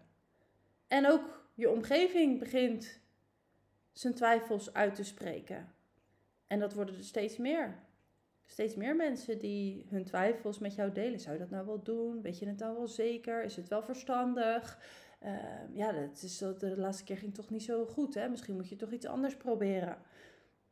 En 0.88 1.06
ook 1.06 1.48
je 1.54 1.70
omgeving 1.70 2.38
begint 2.38 3.00
zijn 3.92 4.14
twijfels 4.14 4.74
uit 4.74 4.94
te 4.94 5.04
spreken. 5.04 5.74
En 6.46 6.58
dat 6.58 6.74
worden 6.74 6.96
er 6.96 7.04
steeds 7.04 7.36
meer 7.36 7.78
steeds 8.52 8.74
meer 8.74 8.96
mensen 8.96 9.38
die 9.38 9.86
hun 9.88 10.04
twijfels 10.04 10.58
met 10.58 10.74
jou 10.74 10.92
delen. 10.92 11.20
Zou 11.20 11.34
je 11.34 11.40
dat 11.40 11.50
nou 11.50 11.66
wel 11.66 11.82
doen? 11.82 12.22
Weet 12.22 12.38
je 12.38 12.46
het 12.46 12.58
nou 12.58 12.76
wel 12.76 12.88
zeker? 12.88 13.44
Is 13.44 13.56
het 13.56 13.68
wel 13.68 13.82
verstandig? 13.82 14.78
Uh, 15.22 15.76
ja, 15.76 15.92
dat 15.92 16.22
is, 16.22 16.38
de 16.38 16.74
laatste 16.76 17.04
keer 17.04 17.16
ging 17.16 17.34
toch 17.34 17.50
niet 17.50 17.62
zo 17.62 17.84
goed. 17.84 18.14
Hè? 18.14 18.28
Misschien 18.28 18.54
moet 18.54 18.68
je 18.68 18.76
toch 18.76 18.90
iets 18.90 19.06
anders 19.06 19.36
proberen. 19.36 19.98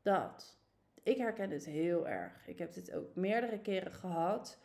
Dat. 0.02 0.58
Ik 1.02 1.16
herken 1.16 1.50
het 1.50 1.64
heel 1.64 2.08
erg. 2.08 2.46
Ik 2.46 2.58
heb 2.58 2.72
dit 2.72 2.92
ook 2.94 3.14
meerdere 3.14 3.60
keren 3.60 3.92
gehad. 3.92 4.58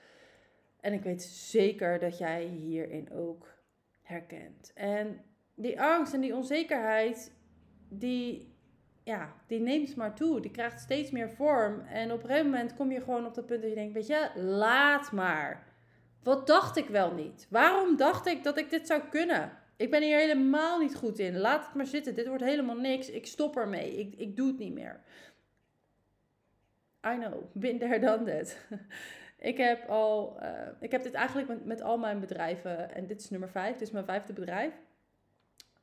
En 0.80 0.94
ik 0.94 1.04
weet 1.04 1.24
zeker 1.24 2.00
dat 2.00 2.18
jij 2.18 2.46
hierin 2.46 3.12
ook 3.12 3.54
herkent. 4.02 4.72
En 4.74 5.22
die 5.54 5.82
angst 5.82 6.14
en 6.14 6.22
die 6.22 6.36
onzekerheid, 6.36 7.32
die 7.90 8.55
ja, 9.06 9.34
die 9.48 9.60
neemt 9.60 9.96
maar 9.96 10.16
toe. 10.16 10.42
Die 10.42 10.52
krijgt 10.52 10.80
steeds 10.80 11.12
meer 11.12 11.30
vorm. 11.30 11.80
En 11.80 12.12
op 12.12 12.24
een 12.24 12.30
gegeven 12.30 12.50
moment 12.50 12.76
kom 12.76 12.92
je 12.92 13.02
gewoon 13.02 13.26
op 13.26 13.34
dat 13.34 13.46
punt 13.46 13.62
dat 13.62 13.70
je 13.70 13.76
denkt, 13.76 13.94
weet 13.94 14.08
je, 14.08 14.30
laat 14.36 15.12
maar. 15.12 15.64
Wat 16.24 16.48
dacht 16.48 16.78
ik 16.78 16.88
wel 16.88 17.14
niet? 17.14 17.48
Waarom 17.50 17.98
dacht 17.98 18.26
ik 18.26 18.44
dat 18.44 18.58
ik 18.58 18.70
dit 18.70 18.88
zou 18.88 19.02
kunnen? 19.10 19.52
Ik 19.78 19.92
ben 19.92 20.04
hier 20.04 20.18
helemaal 20.18 20.80
niet 20.80 20.96
goed 20.96 21.20
in. 21.20 21.38
Laat 21.38 21.66
het 21.66 21.76
maar 21.76 21.86
zitten. 21.86 22.16
Dit 22.16 22.28
wordt 22.28 22.44
helemaal 22.44 22.76
niks. 22.78 23.10
Ik 23.10 23.26
stop 23.26 23.58
ermee. 23.58 23.98
Ik, 23.98 24.16
ik 24.16 24.36
doe 24.36 24.48
het 24.48 24.58
niet 24.58 24.74
meer. 24.74 25.02
I 27.08 27.18
know. 27.18 27.44
Been 27.54 27.80
there, 27.80 28.00
done 28.00 28.24
that. 28.38 28.58
ik 29.52 29.58
heb 29.58 29.90
al... 29.90 30.38
Uh, 30.42 30.50
ik 30.80 30.92
heb 30.92 31.04
dit 31.04 31.14
eigenlijk 31.14 31.48
met, 31.48 31.66
met 31.66 31.82
al 31.82 31.98
mijn 31.98 32.20
bedrijven... 32.20 32.94
En 32.96 33.08
dit 33.08 33.22
is 33.22 33.30
nummer 33.30 33.50
vijf. 33.50 33.74
Dit 33.74 33.82
is 33.82 33.92
mijn 33.92 34.06
vijfde 34.06 34.34
bedrijf 34.34 34.74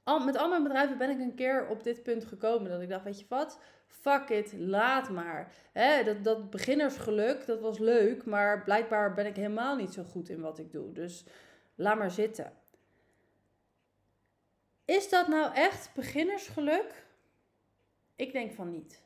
met 0.05 0.37
al 0.37 0.49
mijn 0.49 0.63
bedrijven 0.63 0.99
ben 0.99 1.11
ik 1.11 1.19
een 1.19 1.35
keer 1.35 1.67
op 1.67 1.83
dit 1.83 2.03
punt 2.03 2.25
gekomen. 2.25 2.71
Dat 2.71 2.81
ik 2.81 2.89
dacht, 2.89 3.05
weet 3.05 3.21
je 3.21 3.27
wat? 3.29 3.59
Fuck 3.87 4.29
it, 4.29 4.53
laat 4.53 5.11
maar. 5.11 5.53
Dat, 6.05 6.25
dat 6.25 6.51
beginnersgeluk, 6.51 7.47
dat 7.47 7.61
was 7.61 7.79
leuk. 7.79 8.25
Maar 8.25 8.63
blijkbaar 8.63 9.15
ben 9.15 9.27
ik 9.27 9.37
helemaal 9.37 9.77
niet 9.77 9.93
zo 9.93 10.03
goed 10.03 10.29
in 10.29 10.41
wat 10.41 10.59
ik 10.59 10.73
doe. 10.73 10.93
Dus 10.93 11.25
laat 11.75 11.99
maar 11.99 12.11
zitten. 12.11 12.53
Is 14.85 15.09
dat 15.09 15.29
nou 15.29 15.55
echt 15.55 15.91
beginnersgeluk? 15.95 17.07
Ik 18.17 18.33
denk 18.33 18.53
van 18.53 18.71
niet. 18.71 19.03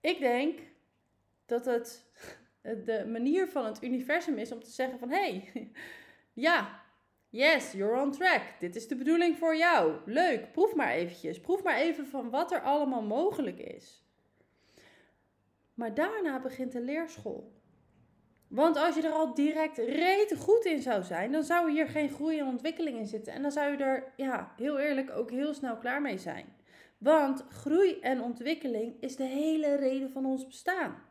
Ik 0.00 0.18
denk 0.18 0.60
dat 1.46 1.64
het 1.64 2.04
de 2.84 3.06
manier 3.06 3.48
van 3.48 3.64
het 3.64 3.82
universum 3.82 4.38
is 4.38 4.52
om 4.52 4.62
te 4.62 4.70
zeggen 4.70 4.98
van... 4.98 5.10
Hé, 5.10 5.50
hey, 5.52 5.70
ja, 6.46 6.85
Yes, 7.30 7.72
you're 7.72 8.00
on 8.00 8.12
track. 8.12 8.42
Dit 8.58 8.76
is 8.76 8.88
de 8.88 8.96
bedoeling 8.96 9.38
voor 9.38 9.56
jou. 9.56 9.96
Leuk, 10.04 10.52
proef 10.52 10.74
maar 10.74 10.90
eventjes. 10.90 11.40
Proef 11.40 11.62
maar 11.62 11.76
even 11.76 12.06
van 12.06 12.30
wat 12.30 12.52
er 12.52 12.60
allemaal 12.60 13.02
mogelijk 13.02 13.58
is. 13.58 14.04
Maar 15.74 15.94
daarna 15.94 16.40
begint 16.40 16.72
de 16.72 16.80
leerschool. 16.80 17.54
Want 18.48 18.76
als 18.76 18.94
je 18.94 19.02
er 19.02 19.12
al 19.12 19.34
direct 19.34 19.78
rete 19.78 20.36
goed 20.36 20.64
in 20.64 20.82
zou 20.82 21.02
zijn, 21.02 21.32
dan 21.32 21.42
zou 21.42 21.70
hier 21.70 21.88
geen 21.88 22.10
groei 22.10 22.38
en 22.38 22.46
ontwikkeling 22.46 22.98
in 22.98 23.06
zitten. 23.06 23.32
En 23.32 23.42
dan 23.42 23.52
zou 23.52 23.70
je 23.70 23.76
er, 23.76 24.12
ja, 24.16 24.52
heel 24.56 24.78
eerlijk, 24.78 25.10
ook 25.10 25.30
heel 25.30 25.54
snel 25.54 25.76
klaar 25.76 26.02
mee 26.02 26.18
zijn. 26.18 26.54
Want 26.98 27.44
groei 27.48 28.00
en 28.00 28.20
ontwikkeling 28.20 29.00
is 29.00 29.16
de 29.16 29.24
hele 29.24 29.74
reden 29.74 30.10
van 30.10 30.26
ons 30.26 30.46
bestaan. 30.46 31.02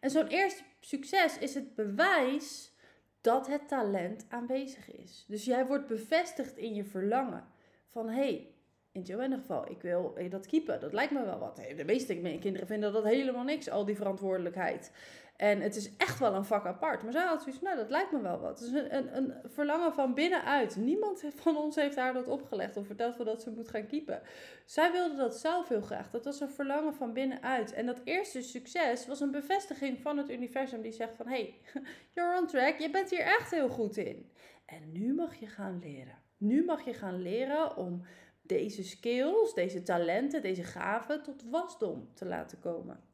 En 0.00 0.10
zo'n 0.10 0.26
eerste 0.26 0.62
succes 0.80 1.38
is 1.38 1.54
het 1.54 1.74
bewijs 1.74 2.72
dat 3.20 3.46
het 3.46 3.68
talent 3.68 4.26
aanwezig 4.28 4.90
is. 4.92 5.24
Dus 5.28 5.44
jij 5.44 5.66
wordt 5.66 5.86
bevestigd 5.86 6.56
in 6.56 6.74
je 6.74 6.84
verlangen. 6.84 7.44
Van 7.88 8.08
hé, 8.08 8.14
hey, 8.14 8.54
in 8.92 9.02
Joanne's 9.02 9.40
geval, 9.40 9.70
ik 9.70 9.82
wil 9.82 10.14
dat 10.30 10.46
keepen. 10.46 10.80
Dat 10.80 10.92
lijkt 10.92 11.12
me 11.12 11.24
wel 11.24 11.38
wat. 11.38 11.56
De 11.76 11.84
meeste 11.84 12.14
kinderen 12.40 12.66
vinden 12.66 12.92
dat 12.92 13.04
helemaal 13.04 13.44
niks, 13.44 13.70
al 13.70 13.84
die 13.84 13.96
verantwoordelijkheid. 13.96 14.92
En 15.40 15.60
het 15.60 15.76
is 15.76 15.96
echt 15.96 16.18
wel 16.18 16.34
een 16.34 16.44
vak 16.44 16.66
apart. 16.66 17.02
Maar 17.02 17.12
zij 17.12 17.26
had 17.26 17.42
zoiets 17.42 17.60
nou, 17.60 17.76
dat 17.76 17.90
lijkt 17.90 18.12
me 18.12 18.20
wel 18.20 18.38
wat. 18.38 18.58
Het 18.58 18.68
is 18.68 18.74
een, 18.74 18.96
een, 18.96 19.16
een 19.16 19.34
verlangen 19.44 19.92
van 19.92 20.14
binnenuit. 20.14 20.76
Niemand 20.76 21.24
van 21.34 21.56
ons 21.56 21.76
heeft 21.76 21.96
haar 21.96 22.12
dat 22.12 22.28
opgelegd 22.28 22.76
of 22.76 22.86
verteld 22.86 23.24
dat 23.24 23.42
ze 23.42 23.50
moet 23.50 23.68
gaan 23.68 23.86
kiepen. 23.86 24.22
Zij 24.64 24.92
wilde 24.92 25.16
dat 25.16 25.36
zelf 25.36 25.68
heel 25.68 25.80
graag. 25.80 26.10
Dat 26.10 26.24
was 26.24 26.40
een 26.40 26.50
verlangen 26.50 26.94
van 26.94 27.12
binnenuit. 27.12 27.72
En 27.72 27.86
dat 27.86 28.00
eerste 28.04 28.42
succes 28.42 29.06
was 29.06 29.20
een 29.20 29.30
bevestiging 29.30 30.00
van 30.00 30.16
het 30.16 30.30
universum 30.30 30.82
die 30.82 30.92
zegt 30.92 31.16
van... 31.16 31.28
Hey, 31.28 31.54
you're 32.14 32.40
on 32.40 32.46
track. 32.46 32.78
Je 32.78 32.90
bent 32.90 33.10
hier 33.10 33.20
echt 33.20 33.50
heel 33.50 33.68
goed 33.68 33.96
in. 33.96 34.30
En 34.66 34.92
nu 34.92 35.14
mag 35.14 35.34
je 35.34 35.46
gaan 35.46 35.78
leren. 35.78 36.18
Nu 36.36 36.64
mag 36.64 36.84
je 36.84 36.94
gaan 36.94 37.22
leren 37.22 37.76
om 37.76 38.02
deze 38.42 38.84
skills, 38.84 39.54
deze 39.54 39.82
talenten, 39.82 40.42
deze 40.42 40.64
gaven 40.64 41.22
tot 41.22 41.44
wasdom 41.50 42.10
te 42.14 42.26
laten 42.26 42.58
komen. 42.58 43.09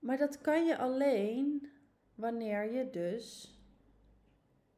Maar 0.00 0.18
dat 0.18 0.40
kan 0.40 0.64
je 0.64 0.78
alleen 0.78 1.70
wanneer 2.14 2.72
je 2.72 2.90
dus 2.90 3.54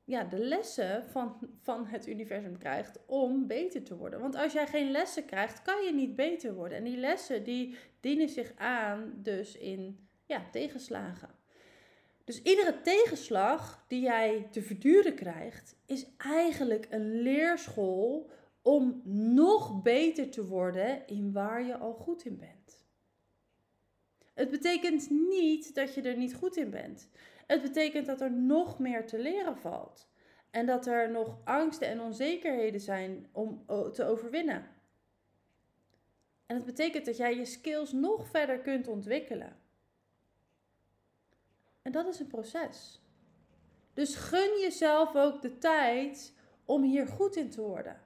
ja, 0.04 0.24
de 0.24 0.38
lessen 0.38 1.04
van, 1.04 1.36
van 1.60 1.86
het 1.86 2.06
universum 2.06 2.58
krijgt 2.58 2.98
om 3.06 3.46
beter 3.46 3.82
te 3.82 3.96
worden. 3.96 4.20
Want 4.20 4.36
als 4.36 4.52
jij 4.52 4.66
geen 4.66 4.90
lessen 4.90 5.24
krijgt, 5.24 5.62
kan 5.62 5.84
je 5.84 5.92
niet 5.92 6.16
beter 6.16 6.54
worden. 6.54 6.78
En 6.78 6.84
die 6.84 6.96
lessen 6.96 7.44
die 7.44 7.76
dienen 8.00 8.28
zich 8.28 8.52
aan 8.56 9.12
dus 9.16 9.56
in 9.56 10.08
ja, 10.26 10.46
tegenslagen. 10.50 11.28
Dus 12.24 12.42
iedere 12.42 12.80
tegenslag 12.80 13.84
die 13.88 14.00
jij 14.00 14.48
te 14.50 14.62
verduren 14.62 15.14
krijgt, 15.14 15.76
is 15.86 16.06
eigenlijk 16.16 16.86
een 16.90 17.22
leerschool 17.22 18.30
om 18.62 19.02
nog 19.34 19.82
beter 19.82 20.30
te 20.30 20.46
worden 20.46 21.06
in 21.06 21.32
waar 21.32 21.66
je 21.66 21.76
al 21.76 21.92
goed 21.92 22.24
in 22.24 22.36
bent. 22.36 22.61
Het 24.34 24.50
betekent 24.50 25.10
niet 25.10 25.74
dat 25.74 25.94
je 25.94 26.02
er 26.02 26.16
niet 26.16 26.34
goed 26.34 26.56
in 26.56 26.70
bent. 26.70 27.08
Het 27.46 27.62
betekent 27.62 28.06
dat 28.06 28.20
er 28.20 28.32
nog 28.32 28.78
meer 28.78 29.06
te 29.06 29.18
leren 29.18 29.56
valt. 29.56 30.10
En 30.50 30.66
dat 30.66 30.86
er 30.86 31.10
nog 31.10 31.38
angsten 31.44 31.88
en 31.88 32.00
onzekerheden 32.00 32.80
zijn 32.80 33.28
om 33.32 33.64
te 33.92 34.04
overwinnen. 34.04 34.66
En 36.46 36.56
het 36.56 36.64
betekent 36.64 37.04
dat 37.04 37.16
jij 37.16 37.36
je 37.36 37.44
skills 37.44 37.92
nog 37.92 38.28
verder 38.28 38.58
kunt 38.58 38.88
ontwikkelen. 38.88 39.56
En 41.82 41.92
dat 41.92 42.06
is 42.06 42.20
een 42.20 42.26
proces. 42.26 43.02
Dus 43.94 44.14
gun 44.14 44.60
jezelf 44.60 45.16
ook 45.16 45.42
de 45.42 45.58
tijd 45.58 46.34
om 46.64 46.82
hier 46.82 47.06
goed 47.06 47.36
in 47.36 47.50
te 47.50 47.60
worden. 47.60 48.00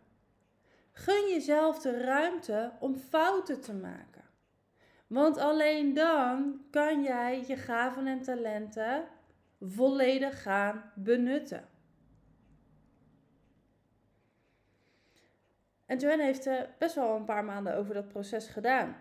Gun 0.93 1.29
jezelf 1.29 1.79
de 1.79 2.01
ruimte 2.01 2.73
om 2.81 2.97
fouten 2.97 3.61
te 3.61 3.75
maken. 3.75 4.16
Want 5.07 5.39
alleen 5.39 5.95
dan 5.95 6.65
kan 6.71 7.03
jij 7.03 7.45
je 7.47 7.57
gaven 7.57 8.07
en 8.07 8.23
talenten 8.23 9.05
volledig 9.61 10.43
gaan 10.43 10.93
benutten. 10.95 11.69
En 15.87 15.99
Joanne 15.99 16.25
heeft 16.25 16.47
uh, 16.47 16.61
best 16.79 16.95
wel 16.95 17.17
een 17.17 17.25
paar 17.25 17.45
maanden 17.45 17.77
over 17.77 17.95
dat 17.95 18.09
proces 18.09 18.49
gedaan. 18.49 18.97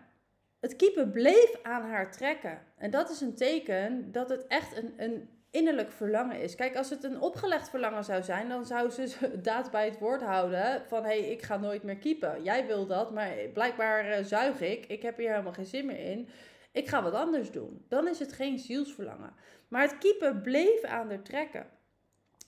Het 0.59 0.75
keeper 0.75 1.07
bleef 1.07 1.59
aan 1.63 1.89
haar 1.89 2.11
trekken. 2.11 2.61
En 2.77 2.91
dat 2.91 3.09
is 3.09 3.21
een 3.21 3.35
teken 3.35 4.11
dat 4.11 4.29
het 4.29 4.47
echt 4.47 4.77
een, 4.77 4.93
een 4.97 5.29
innerlijk 5.55 5.91
verlangen 5.91 6.41
is. 6.41 6.55
Kijk, 6.55 6.75
als 6.75 6.89
het 6.89 7.03
een 7.03 7.21
opgelegd 7.21 7.69
verlangen 7.69 8.03
zou 8.03 8.23
zijn, 8.23 8.49
dan 8.49 8.65
zou 8.65 8.89
ze 8.89 9.31
daad 9.41 9.71
bij 9.71 9.85
het 9.85 9.99
woord 9.99 10.21
houden 10.21 10.83
van 10.87 11.03
hé, 11.03 11.19
hey, 11.19 11.31
ik 11.31 11.41
ga 11.41 11.57
nooit 11.57 11.83
meer 11.83 11.97
keepen. 11.97 12.43
Jij 12.43 12.65
wil 12.65 12.85
dat, 12.85 13.11
maar 13.11 13.31
blijkbaar 13.53 14.09
uh, 14.09 14.25
zuig 14.25 14.61
ik. 14.61 14.85
Ik 14.85 15.01
heb 15.01 15.17
hier 15.17 15.29
helemaal 15.29 15.53
geen 15.53 15.65
zin 15.65 15.85
meer 15.85 15.99
in. 15.99 16.27
Ik 16.71 16.87
ga 16.87 17.03
wat 17.03 17.13
anders 17.13 17.51
doen. 17.51 17.85
Dan 17.89 18.07
is 18.07 18.19
het 18.19 18.33
geen 18.33 18.59
zielsverlangen. 18.59 19.33
Maar 19.67 19.81
het 19.81 19.97
keeper 19.97 20.35
bleef 20.35 20.83
aan 20.83 21.09
haar 21.09 21.21
trekken. 21.21 21.65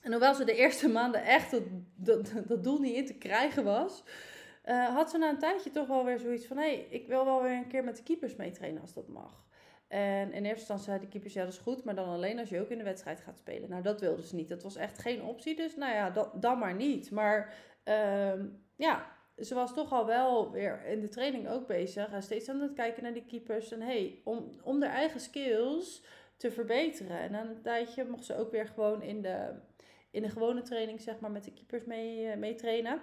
En 0.02 0.10
hoewel 0.10 0.34
ze 0.34 0.44
de 0.44 0.54
eerste 0.54 0.88
maanden 0.98 1.24
echt 1.24 1.50
dat, 1.50 1.62
dat, 1.96 2.32
dat 2.46 2.64
doel 2.64 2.78
niet 2.78 2.94
in 2.94 3.06
te 3.06 3.18
krijgen 3.18 3.64
was, 3.64 4.04
uh, 4.64 4.86
had 4.86 5.10
ze 5.10 5.18
na 5.18 5.28
een 5.28 5.38
tijdje 5.38 5.70
toch 5.70 5.86
wel 5.86 6.04
weer 6.04 6.18
zoiets 6.18 6.46
van: 6.46 6.56
hé, 6.56 6.62
hey, 6.62 6.86
ik 6.90 7.06
wil 7.06 7.24
wel 7.24 7.42
weer 7.42 7.56
een 7.56 7.68
keer 7.68 7.84
met 7.84 7.96
de 7.96 8.02
keepers 8.02 8.36
meetrainen 8.36 8.80
als 8.80 8.94
dat 8.94 9.08
mag. 9.08 9.46
En 9.88 10.32
in 10.32 10.44
eerste 10.44 10.58
instantie 10.58 10.84
zei 10.84 11.00
de 11.00 11.08
keepers, 11.08 11.32
ja 11.32 11.44
dat 11.44 11.52
is 11.52 11.58
goed, 11.58 11.84
maar 11.84 11.94
dan 11.94 12.08
alleen 12.08 12.38
als 12.38 12.48
je 12.48 12.60
ook 12.60 12.68
in 12.68 12.78
de 12.78 12.84
wedstrijd 12.84 13.20
gaat 13.20 13.38
spelen. 13.38 13.70
Nou, 13.70 13.82
dat 13.82 14.00
wilden 14.00 14.24
ze 14.24 14.34
niet. 14.34 14.48
Dat 14.48 14.62
was 14.62 14.76
echt 14.76 14.98
geen 14.98 15.22
optie, 15.22 15.56
dus 15.56 15.76
nou 15.76 15.92
ja, 15.92 16.30
dan 16.34 16.58
maar 16.58 16.74
niet. 16.74 17.10
Maar 17.10 17.54
uh, 17.84 18.32
ja, 18.76 19.06
ze 19.38 19.54
was 19.54 19.74
toch 19.74 19.92
al 19.92 20.06
wel 20.06 20.50
weer 20.50 20.84
in 20.86 21.00
de 21.00 21.08
training 21.08 21.48
ook 21.48 21.66
bezig. 21.66 22.12
En 22.12 22.22
steeds 22.22 22.48
aan 22.48 22.60
het 22.60 22.72
kijken 22.72 23.02
naar 23.02 23.12
die 23.12 23.24
keepers. 23.24 23.72
En 23.72 23.80
hey, 23.80 24.20
om, 24.24 24.60
om 24.62 24.82
haar 24.82 24.92
eigen 24.92 25.20
skills 25.20 26.04
te 26.36 26.50
verbeteren. 26.50 27.18
En 27.18 27.30
na 27.30 27.40
een 27.40 27.62
tijdje 27.62 28.04
mocht 28.04 28.24
ze 28.24 28.36
ook 28.36 28.50
weer 28.50 28.66
gewoon 28.66 29.02
in 29.02 29.22
de, 29.22 29.54
in 30.10 30.22
de 30.22 30.28
gewone 30.28 30.62
training, 30.62 31.00
zeg 31.00 31.20
maar, 31.20 31.30
met 31.30 31.44
de 31.44 31.52
keepers 31.52 31.84
mee, 31.84 32.26
uh, 32.26 32.36
mee 32.36 32.54
trainen. 32.54 33.00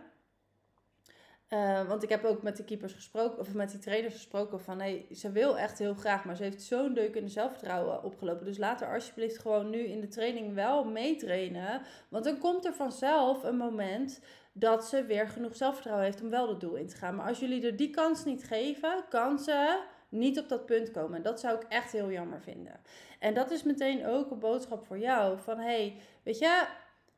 Uh, 1.49 1.87
want 1.87 2.03
ik 2.03 2.09
heb 2.09 2.23
ook 2.23 2.41
met 2.41 2.57
de 2.57 2.63
keepers 2.63 2.93
gesproken, 2.93 3.39
of 3.39 3.53
met 3.53 3.71
die 3.71 3.79
trainers 3.79 4.13
gesproken 4.13 4.59
van 4.59 4.79
hey, 4.79 5.05
ze 5.11 5.31
wil 5.31 5.57
echt 5.57 5.79
heel 5.79 5.93
graag, 5.93 6.25
maar 6.25 6.35
ze 6.35 6.43
heeft 6.43 6.61
zo'n 6.61 6.93
deuk 6.93 7.15
in 7.15 7.23
de 7.23 7.31
zelfvertrouwen 7.31 8.03
opgelopen. 8.03 8.45
Dus 8.45 8.57
laat 8.57 8.79
haar 8.79 8.93
alsjeblieft 8.93 9.37
gewoon 9.37 9.69
nu 9.69 9.79
in 9.79 10.01
de 10.01 10.07
training 10.07 10.53
wel 10.53 10.83
meetrainen. 10.83 11.81
Want 12.09 12.23
dan 12.23 12.37
komt 12.37 12.65
er 12.65 12.73
vanzelf 12.73 13.43
een 13.43 13.57
moment 13.57 14.21
dat 14.53 14.85
ze 14.85 15.05
weer 15.05 15.27
genoeg 15.27 15.55
zelfvertrouwen 15.55 16.05
heeft 16.05 16.21
om 16.21 16.29
wel 16.29 16.49
het 16.49 16.59
doel 16.59 16.75
in 16.75 16.87
te 16.87 16.95
gaan. 16.95 17.15
Maar 17.15 17.27
als 17.27 17.39
jullie 17.39 17.65
er 17.65 17.75
die 17.75 17.89
kans 17.89 18.25
niet 18.25 18.43
geven, 18.43 19.03
kan 19.09 19.39
ze 19.39 19.83
niet 20.09 20.39
op 20.39 20.49
dat 20.49 20.65
punt 20.65 20.91
komen. 20.91 21.17
En 21.17 21.23
dat 21.23 21.39
zou 21.39 21.55
ik 21.55 21.65
echt 21.69 21.91
heel 21.91 22.11
jammer 22.11 22.41
vinden. 22.41 22.79
En 23.19 23.33
dat 23.33 23.51
is 23.51 23.63
meteen 23.63 24.05
ook 24.05 24.31
een 24.31 24.39
boodschap 24.39 24.85
voor 24.85 24.97
jou. 24.97 25.39
Van 25.39 25.57
hey, 25.59 25.95
weet 26.23 26.39
je, 26.39 26.65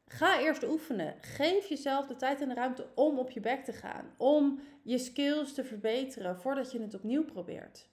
Ga 0.07 0.39
eerst 0.39 0.63
oefenen. 0.63 1.15
Geef 1.21 1.65
jezelf 1.65 2.07
de 2.07 2.15
tijd 2.15 2.41
en 2.41 2.47
de 2.47 2.53
ruimte 2.53 2.87
om 2.95 3.19
op 3.19 3.29
je 3.29 3.39
bek 3.39 3.63
te 3.63 3.73
gaan. 3.73 4.13
Om 4.17 4.59
je 4.83 4.97
skills 4.97 5.53
te 5.53 5.63
verbeteren 5.63 6.39
voordat 6.39 6.71
je 6.71 6.81
het 6.81 6.93
opnieuw 6.93 7.23
probeert. 7.23 7.87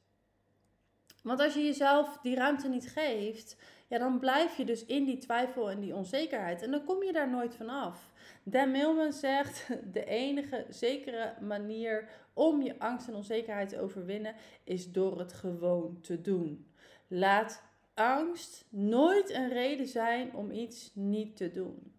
Want 1.23 1.41
als 1.41 1.55
je 1.55 1.65
jezelf 1.65 2.19
die 2.23 2.35
ruimte 2.35 2.69
niet 2.69 2.89
geeft, 2.89 3.57
ja, 3.87 3.99
dan 3.99 4.19
blijf 4.19 4.57
je 4.57 4.65
dus 4.65 4.85
in 4.85 5.05
die 5.05 5.19
twijfel 5.19 5.71
en 5.71 5.81
die 5.81 5.95
onzekerheid. 5.95 6.63
En 6.63 6.71
dan 6.71 6.85
kom 6.85 7.03
je 7.03 7.13
daar 7.13 7.31
nooit 7.31 7.55
van 7.55 7.69
af. 7.69 8.13
Dan 8.43 8.71
Millman 8.71 9.13
zegt: 9.13 9.69
de 9.93 10.05
enige 10.05 10.67
zekere 10.69 11.35
manier 11.41 12.09
om 12.33 12.63
je 12.63 12.79
angst 12.79 13.09
en 13.09 13.15
onzekerheid 13.15 13.69
te 13.69 13.81
overwinnen 13.81 14.35
is 14.65 14.93
door 14.93 15.19
het 15.19 15.33
gewoon 15.33 16.01
te 16.01 16.21
doen. 16.21 16.67
Laat 17.09 17.63
angst 17.95 18.67
nooit 18.71 19.31
een 19.31 19.49
reden 19.49 19.87
zijn 19.87 20.35
om 20.35 20.51
iets 20.51 20.91
niet 20.95 21.37
te 21.37 21.51
doen. 21.51 21.94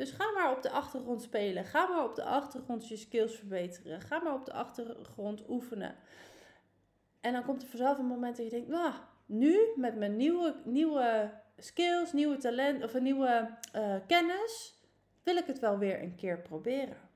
Dus 0.00 0.10
ga 0.10 0.32
maar 0.34 0.50
op 0.56 0.62
de 0.62 0.70
achtergrond 0.70 1.22
spelen. 1.22 1.64
Ga 1.64 1.86
maar 1.86 2.04
op 2.04 2.14
de 2.14 2.24
achtergrond 2.24 2.88
je 2.88 2.96
skills 2.96 3.34
verbeteren. 3.36 4.00
Ga 4.00 4.18
maar 4.22 4.34
op 4.34 4.44
de 4.44 4.52
achtergrond 4.52 5.48
oefenen. 5.48 5.94
En 7.20 7.32
dan 7.32 7.44
komt 7.44 7.62
er 7.62 7.68
vanzelf 7.68 7.98
een 7.98 8.06
moment 8.06 8.36
dat 8.36 8.44
je 8.44 8.50
denkt, 8.50 8.68
nou, 8.68 8.92
nu 9.26 9.58
met 9.76 9.96
mijn 9.96 10.16
nieuwe, 10.16 10.54
nieuwe 10.64 11.30
skills, 11.56 12.12
nieuwe 12.12 12.36
talent 12.36 12.84
of 12.84 12.94
een 12.94 13.02
nieuwe 13.02 13.58
uh, 13.76 13.94
kennis, 14.06 14.74
wil 15.22 15.36
ik 15.36 15.46
het 15.46 15.58
wel 15.58 15.78
weer 15.78 16.02
een 16.02 16.14
keer 16.14 16.38
proberen. 16.38 17.08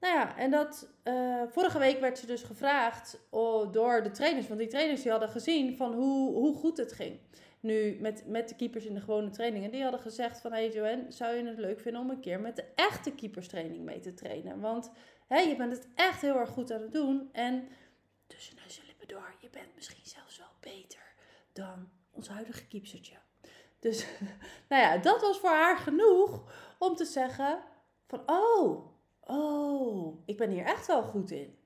Nou 0.00 0.14
ja, 0.14 0.36
en 0.36 0.50
dat, 0.50 0.88
uh, 1.04 1.42
vorige 1.48 1.78
week 1.78 2.00
werd 2.00 2.18
ze 2.18 2.26
dus 2.26 2.42
gevraagd 2.42 3.20
oh, 3.30 3.72
door 3.72 4.02
de 4.02 4.10
trainers, 4.10 4.48
want 4.48 4.60
die 4.60 4.68
trainers 4.68 5.02
die 5.02 5.10
hadden 5.10 5.28
gezien 5.28 5.76
van 5.76 5.92
hoe, 5.92 6.32
hoe 6.32 6.54
goed 6.54 6.76
het 6.76 6.92
ging 6.92 7.20
nu 7.62 7.96
met, 8.00 8.26
met 8.26 8.48
de 8.48 8.56
keepers 8.56 8.84
in 8.84 8.94
de 8.94 9.00
gewone 9.00 9.30
trainingen. 9.30 9.70
Die 9.70 9.82
hadden 9.82 10.00
gezegd 10.00 10.40
van, 10.40 10.52
hey 10.52 10.70
Joanne, 10.70 11.04
zou 11.08 11.34
je 11.34 11.44
het 11.44 11.58
leuk 11.58 11.80
vinden 11.80 12.00
om 12.00 12.10
een 12.10 12.20
keer 12.20 12.40
met 12.40 12.56
de 12.56 12.64
echte 12.74 13.14
keeperstraining 13.14 13.84
mee 13.84 14.00
te 14.00 14.14
trainen? 14.14 14.60
Want 14.60 14.90
hey, 15.26 15.48
je 15.48 15.56
bent 15.56 15.72
het 15.72 15.88
echt 15.94 16.20
heel 16.20 16.36
erg 16.36 16.50
goed 16.50 16.72
aan 16.72 16.80
het 16.80 16.92
doen. 16.92 17.28
En 17.32 17.68
tussen 18.26 18.56
neus 18.56 18.80
en 18.80 18.86
lippen 18.86 19.08
door, 19.08 19.34
je 19.38 19.50
bent 19.50 19.74
misschien 19.74 20.06
zelfs 20.06 20.38
wel 20.38 20.72
beter 20.72 21.14
dan 21.52 21.88
ons 22.10 22.28
huidige 22.28 22.66
keepsertje. 22.66 23.16
Dus, 23.78 24.06
nou 24.68 24.82
ja, 24.82 24.98
dat 24.98 25.20
was 25.20 25.38
voor 25.38 25.50
haar 25.50 25.78
genoeg 25.78 26.42
om 26.78 26.94
te 26.94 27.04
zeggen 27.04 27.62
van, 28.06 28.22
oh, 28.26 28.86
oh, 29.20 30.22
ik 30.26 30.36
ben 30.36 30.50
hier 30.50 30.64
echt 30.64 30.86
wel 30.86 31.02
goed 31.02 31.30
in. 31.30 31.58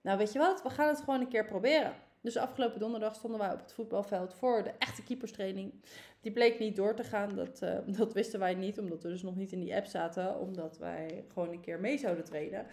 Nou, 0.00 0.18
weet 0.18 0.32
je 0.32 0.38
wat, 0.38 0.62
we 0.62 0.70
gaan 0.70 0.88
het 0.88 0.98
gewoon 0.98 1.20
een 1.20 1.28
keer 1.28 1.44
proberen. 1.44 1.96
Dus 2.24 2.36
afgelopen 2.36 2.80
donderdag 2.80 3.14
stonden 3.14 3.40
wij 3.40 3.52
op 3.52 3.60
het 3.60 3.72
voetbalveld 3.72 4.34
voor 4.34 4.62
de 4.62 4.72
echte 4.78 5.02
keeperstraining. 5.02 5.72
Die 6.20 6.32
bleek 6.32 6.58
niet 6.58 6.76
door 6.76 6.94
te 6.94 7.04
gaan. 7.04 7.34
Dat, 7.34 7.62
uh, 7.62 7.78
dat 7.98 8.12
wisten 8.12 8.40
wij 8.40 8.54
niet, 8.54 8.78
omdat 8.78 9.02
we 9.02 9.08
dus 9.08 9.22
nog 9.22 9.36
niet 9.36 9.52
in 9.52 9.60
die 9.60 9.74
app 9.74 9.86
zaten. 9.86 10.38
Omdat 10.38 10.78
wij 10.78 11.24
gewoon 11.32 11.52
een 11.52 11.60
keer 11.60 11.80
mee 11.80 11.98
zouden 11.98 12.24
trainen. 12.24 12.66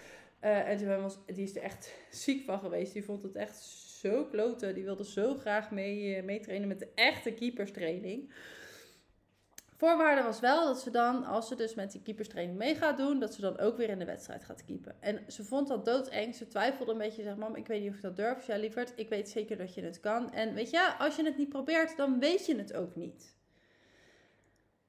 Uh, 0.44 0.70
en 0.70 1.02
was, 1.02 1.18
die 1.26 1.44
is 1.44 1.56
er 1.56 1.62
echt 1.62 1.94
ziek 2.10 2.44
van 2.44 2.60
geweest. 2.60 2.94
Die 2.94 3.04
vond 3.04 3.24
het 3.24 3.36
echt 3.36 3.62
zo 4.02 4.26
kloten. 4.26 4.74
Die 4.74 4.84
wilde 4.84 5.06
zo 5.06 5.36
graag 5.36 5.72
mee, 5.72 6.18
uh, 6.18 6.24
meetrainen 6.24 6.68
met 6.68 6.80
de 6.80 6.92
echte 6.96 7.32
keeperstraining. 7.32 8.32
Voorwaarde 9.82 10.24
was 10.24 10.40
wel 10.40 10.66
dat 10.66 10.82
ze 10.82 10.90
dan, 10.90 11.26
als 11.26 11.48
ze 11.48 11.56
dus 11.56 11.76
met 11.76 11.92
die 11.92 12.02
keeperstraining 12.02 12.58
mee 12.58 12.76
gaat 12.76 12.98
doen, 12.98 13.20
dat 13.20 13.34
ze 13.34 13.42
dan 13.42 13.60
ook 13.60 13.78
weer 13.78 13.90
in 13.90 14.00
de 14.00 14.06
wedstrijd 14.06 14.44
gaat 14.44 14.66
keepen. 14.66 14.96
En 15.00 15.20
ze 15.28 15.44
vond 15.44 15.68
dat 15.68 15.86
doodeng. 15.86 16.36
Ze 16.36 16.48
twijfelde 16.48 16.92
een 16.92 16.98
beetje, 16.98 17.24
zeg 17.24 17.36
mam, 17.36 17.56
ik 17.56 17.68
weet 17.68 17.82
niet 17.82 17.90
of 17.90 17.96
ik 17.96 18.02
dat 18.02 18.16
durf. 18.16 18.48
Ja, 18.48 18.58
lieverd, 18.58 18.94
ik 18.96 19.10
weet 19.10 19.30
zeker 19.30 19.58
dat 19.58 19.74
je 19.74 19.82
het 19.82 20.00
kan. 20.00 20.34
En 20.34 20.54
weet 20.54 20.70
je, 20.70 20.96
als 20.98 21.16
je 21.16 21.24
het 21.24 21.38
niet 21.38 21.50
probeert, 21.50 21.98
dan 21.98 22.20
weet 22.20 22.46
je 22.46 22.56
het 22.56 22.74
ook 22.74 22.96
niet. 22.96 23.36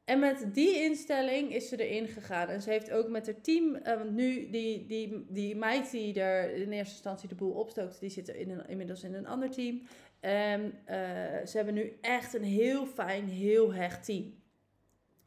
En 0.04 0.18
met 0.18 0.54
die 0.54 0.75
instelling 0.75 1.54
is 1.54 1.68
ze 1.68 1.87
erin 1.87 2.08
gegaan. 2.08 2.49
En 2.49 2.62
ze 2.62 2.70
heeft 2.70 2.90
ook 2.90 3.08
met 3.08 3.26
haar 3.26 3.40
team, 3.40 3.75
uh, 3.75 3.82
want 3.82 4.11
nu 4.11 4.50
die, 4.50 4.87
die, 4.87 5.26
die 5.28 5.56
meid 5.56 5.90
die 5.90 6.20
er 6.20 6.54
in 6.54 6.72
eerste 6.72 6.94
instantie 6.94 7.28
de 7.28 7.34
boel 7.34 7.52
opstookte, 7.52 8.00
die 8.00 8.11
zit 8.11 8.28
in 8.28 8.68
inmiddels 8.68 9.02
in 9.02 9.14
een 9.14 9.26
ander 9.26 9.50
team. 9.50 9.82
En 10.20 10.62
uh, 10.62 10.94
ze 11.46 11.52
hebben 11.52 11.75
nu 11.75 11.99
echt 12.00 12.34
een 12.34 12.44
heel 12.44 12.87
fijn, 12.87 13.28
heel 13.28 13.75
hecht 13.75 14.04
team. 14.04 14.41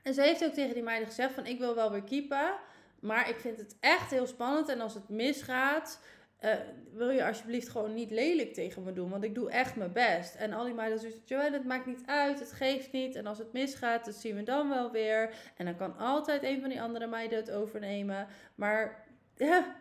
En 0.05 0.13
ze 0.13 0.21
heeft 0.21 0.43
ook 0.43 0.53
tegen 0.53 0.74
die 0.74 0.83
meiden 0.83 1.07
gezegd 1.07 1.33
van 1.33 1.45
ik 1.45 1.59
wil 1.59 1.75
wel 1.75 1.91
weer 1.91 2.03
keepen, 2.03 2.53
maar 3.00 3.29
ik 3.29 3.39
vind 3.39 3.57
het 3.57 3.75
echt 3.79 4.12
heel 4.12 4.27
spannend. 4.27 4.69
En 4.69 4.81
als 4.81 4.93
het 4.93 5.09
misgaat, 5.09 6.00
uh, 6.41 6.51
wil 6.93 7.09
je 7.09 7.25
alsjeblieft 7.25 7.69
gewoon 7.69 7.93
niet 7.93 8.12
lelijk 8.12 8.53
tegen 8.53 8.83
me 8.83 8.93
doen, 8.93 9.09
want 9.09 9.24
ik 9.24 9.35
doe 9.35 9.50
echt 9.50 9.75
mijn 9.75 9.91
best. 9.91 10.35
En 10.35 10.53
al 10.53 10.63
die 10.65 10.74
meiden 10.74 11.00
zeggen, 11.00 11.21
Joanne, 11.25 11.57
het 11.57 11.65
maakt 11.65 11.85
niet 11.85 12.03
uit, 12.05 12.39
het 12.39 12.51
geeft 12.51 12.91
niet. 12.91 13.15
En 13.15 13.25
als 13.25 13.38
het 13.38 13.53
misgaat, 13.53 14.05
dat 14.05 14.15
zien 14.15 14.35
we 14.35 14.43
dan 14.43 14.69
wel 14.69 14.91
weer. 14.91 15.33
En 15.57 15.65
dan 15.65 15.75
kan 15.75 15.97
altijd 15.97 16.43
een 16.43 16.59
van 16.59 16.69
die 16.69 16.81
andere 16.81 17.07
meiden 17.07 17.38
het 17.38 17.51
overnemen. 17.51 18.27
Maar 18.55 19.05
ja, 19.35 19.75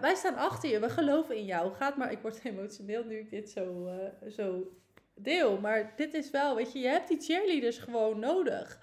wij, 0.00 0.14
staan 0.14 0.36
achter 0.36 0.70
je, 0.70 0.80
we 0.80 0.90
geloven 0.90 1.36
in 1.36 1.44
jou. 1.44 1.72
Gaat 1.72 1.96
maar, 1.96 2.12
ik 2.12 2.18
word 2.22 2.40
emotioneel 2.44 3.04
nu 3.04 3.18
ik 3.18 3.30
dit 3.30 3.50
zo, 3.50 3.86
uh, 3.86 4.30
zo 4.30 4.72
deel. 5.14 5.60
Maar 5.60 5.92
dit 5.96 6.14
is 6.14 6.30
wel, 6.30 6.56
weet 6.56 6.72
je, 6.72 6.78
je 6.78 6.88
hebt 6.88 7.08
die 7.08 7.20
cheerleaders 7.20 7.78
gewoon 7.78 8.18
nodig. 8.18 8.78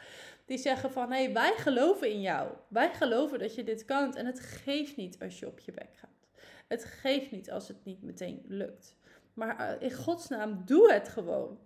Die 0.46 0.58
zeggen 0.58 0.92
van, 0.92 1.12
hé, 1.12 1.32
wij 1.32 1.54
geloven 1.58 2.12
in 2.12 2.22
jou. 2.22 2.52
Wij 2.68 2.94
geloven 2.94 3.40
dat 3.40 3.56
je 3.56 3.64
dit 3.64 3.86
kan. 3.86 4.16
En 4.16 4.26
het 4.26 4.40
geeft 4.40 4.96
niet 4.96 5.20
als 5.22 5.40
je 5.40 5.48
op 5.48 5.60
je 5.60 5.72
bek 5.72 5.96
gaat. 5.96 6.10
Het 6.68 6.86
geeft 6.86 7.32
niet 7.32 7.52
als 7.52 7.68
het 7.68 7.86
niet 7.86 8.04
meteen 8.04 8.44
lukt. 8.48 8.96
Maar 9.34 9.60
uh, 9.60 9.82
in 9.82 9.94
godsnaam, 9.94 10.62
doe 10.66 10.92
het 10.92 11.10
gewoon. 11.10 11.60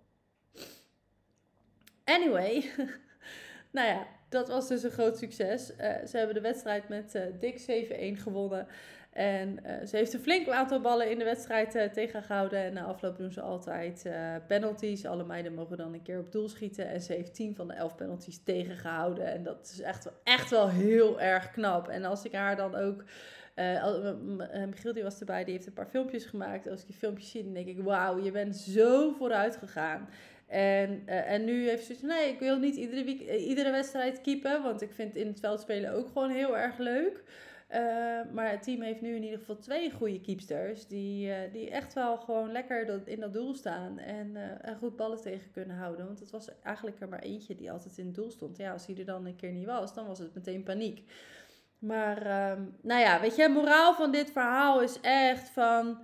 Anyway, 2.04 2.70
nou 3.70 3.88
ja, 3.88 4.06
dat 4.28 4.48
was 4.48 4.68
dus 4.68 4.82
een 4.82 4.90
groot 4.90 5.18
succes. 5.18 5.70
Uh, 5.70 5.76
ze 6.06 6.16
hebben 6.16 6.34
de 6.34 6.40
wedstrijd 6.40 6.88
met 6.88 7.14
uh, 7.14 7.22
dik 7.38 7.60
7-1 8.18 8.22
gewonnen. 8.22 8.66
En 9.12 9.58
uh, 9.66 9.86
ze 9.86 9.96
heeft 9.96 10.12
een 10.12 10.20
flink 10.20 10.48
aantal 10.48 10.80
ballen 10.80 11.10
in 11.10 11.18
de 11.18 11.24
wedstrijd 11.24 11.74
uh, 11.74 11.84
tegengehouden. 11.84 12.58
En 12.58 12.72
na 12.72 12.84
afloop 12.84 13.16
doen 13.16 13.32
ze 13.32 13.40
altijd 13.40 14.02
uh, 14.06 14.34
penalties. 14.46 15.06
Alle 15.06 15.24
meiden 15.24 15.54
mogen 15.54 15.76
dan 15.76 15.94
een 15.94 16.02
keer 16.02 16.18
op 16.18 16.32
doel 16.32 16.48
schieten. 16.48 16.88
En 16.88 17.00
ze 17.00 17.12
heeft 17.12 17.34
10 17.34 17.54
van 17.54 17.68
de 17.68 17.74
11 17.74 17.94
penalties 17.94 18.42
tegengehouden. 18.44 19.26
En 19.26 19.42
dat 19.42 19.70
is 19.72 19.80
echt, 19.80 20.08
echt 20.24 20.50
wel 20.50 20.68
heel 20.68 21.20
erg 21.20 21.50
knap. 21.50 21.88
En 21.88 22.04
als 22.04 22.24
ik 22.24 22.32
haar 22.32 22.56
dan 22.56 22.74
ook. 22.74 23.04
Michiel 24.68 24.92
die 24.92 25.02
was 25.02 25.20
erbij, 25.20 25.44
die 25.44 25.54
heeft 25.54 25.66
een 25.66 25.72
paar 25.72 25.86
filmpjes 25.86 26.24
gemaakt. 26.24 26.68
Als 26.68 26.80
ik 26.80 26.86
die 26.86 26.96
filmpjes 26.96 27.30
zie, 27.30 27.44
dan 27.44 27.52
denk 27.52 27.66
ik: 27.66 27.82
wauw, 27.82 28.22
je 28.24 28.30
bent 28.30 28.56
zo 28.56 29.12
vooruit 29.12 29.56
gegaan. 29.56 30.08
En, 30.46 31.02
en 31.06 31.44
nu 31.44 31.68
heeft 31.68 31.84
ze 31.84 31.94
zoiets 31.94 32.02
nee, 32.02 32.32
ik 32.32 32.38
wil 32.38 32.58
niet 32.58 32.76
iedere, 32.76 33.04
week, 33.04 33.20
iedere 33.20 33.70
wedstrijd 33.70 34.20
keepen. 34.20 34.62
Want 34.62 34.82
ik 34.82 34.92
vind 34.92 35.16
in 35.16 35.26
het 35.26 35.40
veld 35.40 35.60
spelen 35.60 35.92
ook 35.92 36.06
gewoon 36.06 36.30
heel 36.30 36.58
erg 36.58 36.78
leuk. 36.78 37.22
Uh, 37.70 37.78
maar 38.32 38.50
het 38.50 38.62
team 38.62 38.82
heeft 38.82 39.00
nu 39.00 39.14
in 39.14 39.22
ieder 39.22 39.38
geval 39.38 39.58
twee 39.58 39.90
goede 39.90 40.20
keepsters. 40.20 40.86
Die, 40.86 41.28
uh, 41.28 41.36
die 41.52 41.70
echt 41.70 41.94
wel 41.94 42.16
gewoon 42.16 42.52
lekker 42.52 42.86
dat, 42.86 43.06
in 43.06 43.20
dat 43.20 43.32
doel 43.32 43.54
staan. 43.54 43.98
En, 43.98 44.26
uh, 44.26 44.68
en 44.68 44.76
goed 44.78 44.96
ballen 44.96 45.20
tegen 45.20 45.50
kunnen 45.50 45.76
houden. 45.76 46.06
Want 46.06 46.20
het 46.20 46.30
was 46.30 46.48
eigenlijk 46.62 47.00
er 47.00 47.08
maar 47.08 47.22
eentje 47.22 47.54
die 47.54 47.72
altijd 47.72 47.98
in 47.98 48.06
het 48.06 48.14
doel 48.14 48.30
stond. 48.30 48.56
Ja, 48.56 48.72
als 48.72 48.86
hij 48.86 48.96
er 48.96 49.04
dan 49.04 49.26
een 49.26 49.36
keer 49.36 49.52
niet 49.52 49.66
was, 49.66 49.94
dan 49.94 50.06
was 50.06 50.18
het 50.18 50.34
meteen 50.34 50.62
paniek. 50.62 51.10
Maar 51.78 52.50
um, 52.50 52.76
nou 52.82 53.00
ja, 53.00 53.20
weet 53.20 53.36
je, 53.36 53.48
moraal 53.48 53.94
van 53.94 54.12
dit 54.12 54.30
verhaal 54.30 54.82
is 54.82 55.00
echt 55.00 55.50
van 55.50 55.98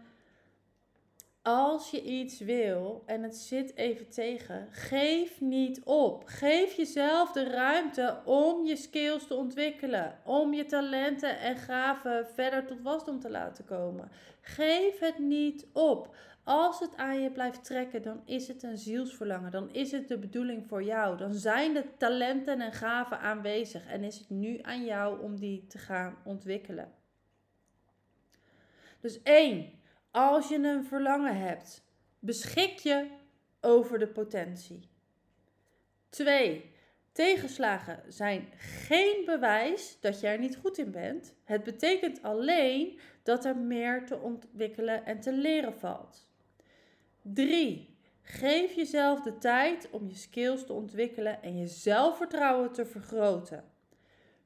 als 1.45 1.91
je 1.91 2.03
iets 2.03 2.39
wil 2.39 3.03
en 3.07 3.23
het 3.23 3.37
zit 3.37 3.77
even 3.77 4.09
tegen, 4.09 4.69
geef 4.71 5.41
niet 5.41 5.83
op. 5.83 6.23
Geef 6.27 6.73
jezelf 6.73 7.33
de 7.33 7.45
ruimte 7.45 8.21
om 8.25 8.65
je 8.65 8.77
skills 8.77 9.27
te 9.27 9.35
ontwikkelen, 9.35 10.19
om 10.25 10.55
je 10.55 10.65
talenten 10.65 11.39
en 11.39 11.57
gaven 11.57 12.27
verder 12.35 12.67
tot 12.67 12.83
wasdom 12.83 13.21
te 13.21 13.31
laten 13.31 13.65
komen. 13.65 14.11
Geef 14.41 14.99
het 14.99 15.19
niet 15.19 15.67
op. 15.73 16.17
Als 16.45 16.81
het 16.81 16.97
aan 16.97 17.23
je 17.23 17.31
blijft 17.31 17.65
trekken, 17.65 18.03
dan 18.03 18.23
is 18.25 18.49
het 18.49 18.63
een 18.63 18.79
zielsverlangen. 18.79 19.51
Dan 19.51 19.73
is 19.73 19.93
het 19.93 20.09
de 20.09 20.19
bedoeling 20.19 20.67
voor 20.67 20.83
jou. 20.83 21.17
Dan 21.17 21.35
zijn 21.35 21.75
de 21.75 21.85
talenten 21.97 22.61
en 22.61 22.73
gaven 22.73 23.21
aanwezig 23.21 23.87
en 23.87 24.05
is 24.05 24.19
het 24.19 24.31
nu 24.31 24.59
aan 24.63 24.85
jou 24.85 25.23
om 25.23 25.39
die 25.39 25.67
te 25.67 25.79
gaan 25.79 26.17
ontwikkelen. 26.25 26.93
Dus 29.01 29.23
één. 29.23 29.83
Als 30.15 30.49
je 30.49 30.55
een 30.55 30.85
verlangen 30.85 31.37
hebt, 31.37 31.85
beschik 32.19 32.79
je 32.79 33.07
over 33.61 33.99
de 33.99 34.07
potentie. 34.07 34.89
2. 36.09 36.73
Tegenslagen 37.13 38.03
zijn 38.09 38.49
geen 38.59 39.23
bewijs 39.25 39.99
dat 40.01 40.21
je 40.21 40.27
er 40.27 40.39
niet 40.39 40.57
goed 40.57 40.79
in 40.79 40.91
bent. 40.91 41.35
Het 41.45 41.65
betekent 41.65 42.23
alleen 42.23 43.01
dat 43.23 43.45
er 43.45 43.57
meer 43.57 44.07
te 44.07 44.19
ontwikkelen 44.19 45.07
en 45.07 45.21
te 45.21 45.33
leren 45.33 45.75
valt. 45.79 46.29
3. 47.23 47.97
Geef 48.23 48.73
jezelf 48.73 49.21
de 49.21 49.39
tijd 49.39 49.89
om 49.91 50.09
je 50.09 50.17
skills 50.17 50.67
te 50.67 50.73
ontwikkelen 50.73 51.43
en 51.43 51.57
je 51.57 51.67
zelfvertrouwen 51.67 52.73
te 52.73 52.87
vergroten. 52.87 53.65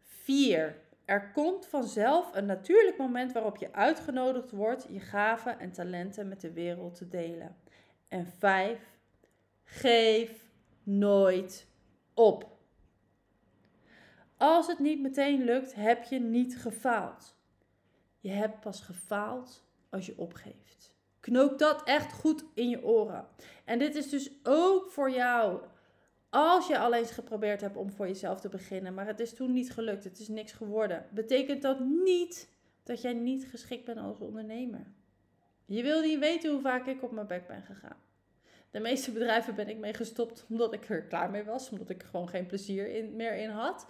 4. 0.03 0.87
Er 1.09 1.31
komt 1.33 1.67
vanzelf 1.67 2.35
een 2.35 2.47
natuurlijk 2.47 2.97
moment 2.97 3.33
waarop 3.33 3.57
je 3.57 3.73
uitgenodigd 3.73 4.51
wordt 4.51 4.87
je 4.91 5.01
gaven 5.01 5.59
en 5.59 5.73
talenten 5.73 6.29
met 6.29 6.41
de 6.41 6.53
wereld 6.53 6.95
te 6.95 7.09
delen. 7.09 7.57
En 8.09 8.27
vijf, 8.27 8.99
geef 9.65 10.51
nooit 10.83 11.67
op. 12.15 12.59
Als 14.37 14.67
het 14.67 14.79
niet 14.79 15.01
meteen 15.01 15.45
lukt, 15.45 15.75
heb 15.75 16.05
je 16.05 16.19
niet 16.19 16.59
gefaald. 16.59 17.37
Je 18.21 18.31
hebt 18.31 18.61
pas 18.61 18.81
gefaald 18.81 19.65
als 19.91 20.07
je 20.07 20.19
opgeeft. 20.19 20.95
Knoop 21.21 21.59
dat 21.59 21.83
echt 21.83 22.13
goed 22.13 22.45
in 22.55 22.69
je 22.69 22.85
oren. 22.85 23.29
En 23.65 23.79
dit 23.79 23.95
is 23.95 24.09
dus 24.09 24.31
ook 24.43 24.91
voor 24.91 25.11
jou 25.11 25.61
als 26.31 26.67
je 26.67 26.79
al 26.79 26.95
eens 26.95 27.11
geprobeerd 27.11 27.61
hebt 27.61 27.77
om 27.77 27.91
voor 27.91 28.07
jezelf 28.07 28.41
te 28.41 28.49
beginnen, 28.49 28.95
maar 28.95 29.07
het 29.07 29.21
is 29.21 29.35
toen 29.35 29.53
niet 29.53 29.73
gelukt, 29.73 30.05
het 30.05 30.19
is 30.19 30.29
niks 30.29 30.53
geworden, 30.53 31.07
betekent 31.11 31.63
dat 31.63 31.81
niet 31.81 32.49
dat 32.83 33.03
jij 33.03 33.13
niet 33.13 33.47
geschikt 33.47 33.85
bent 33.85 33.99
als 33.99 34.21
ondernemer. 34.21 34.87
Je 35.67 35.83
wil 35.83 36.01
niet 36.01 36.19
weten 36.19 36.51
hoe 36.51 36.61
vaak 36.61 36.87
ik 36.87 37.03
op 37.03 37.13
mijn 37.13 37.27
bek 37.27 37.47
ben 37.47 37.63
gegaan. 37.63 37.97
De 38.71 38.81
meeste 38.81 39.13
bedrijven 39.13 39.55
ben 39.55 39.69
ik 39.69 39.79
mee 39.79 39.95
gestopt 39.95 40.47
omdat 40.49 40.73
ik 40.73 40.89
er 40.89 41.03
klaar 41.03 41.31
mee 41.31 41.45
was, 41.45 41.71
omdat 41.71 41.91
ik 41.91 42.03
er 42.03 42.09
gewoon 42.09 42.29
geen 42.29 42.47
plezier 42.47 42.95
in, 42.95 43.17
meer 43.17 43.37
in 43.37 43.51
had. 43.51 43.87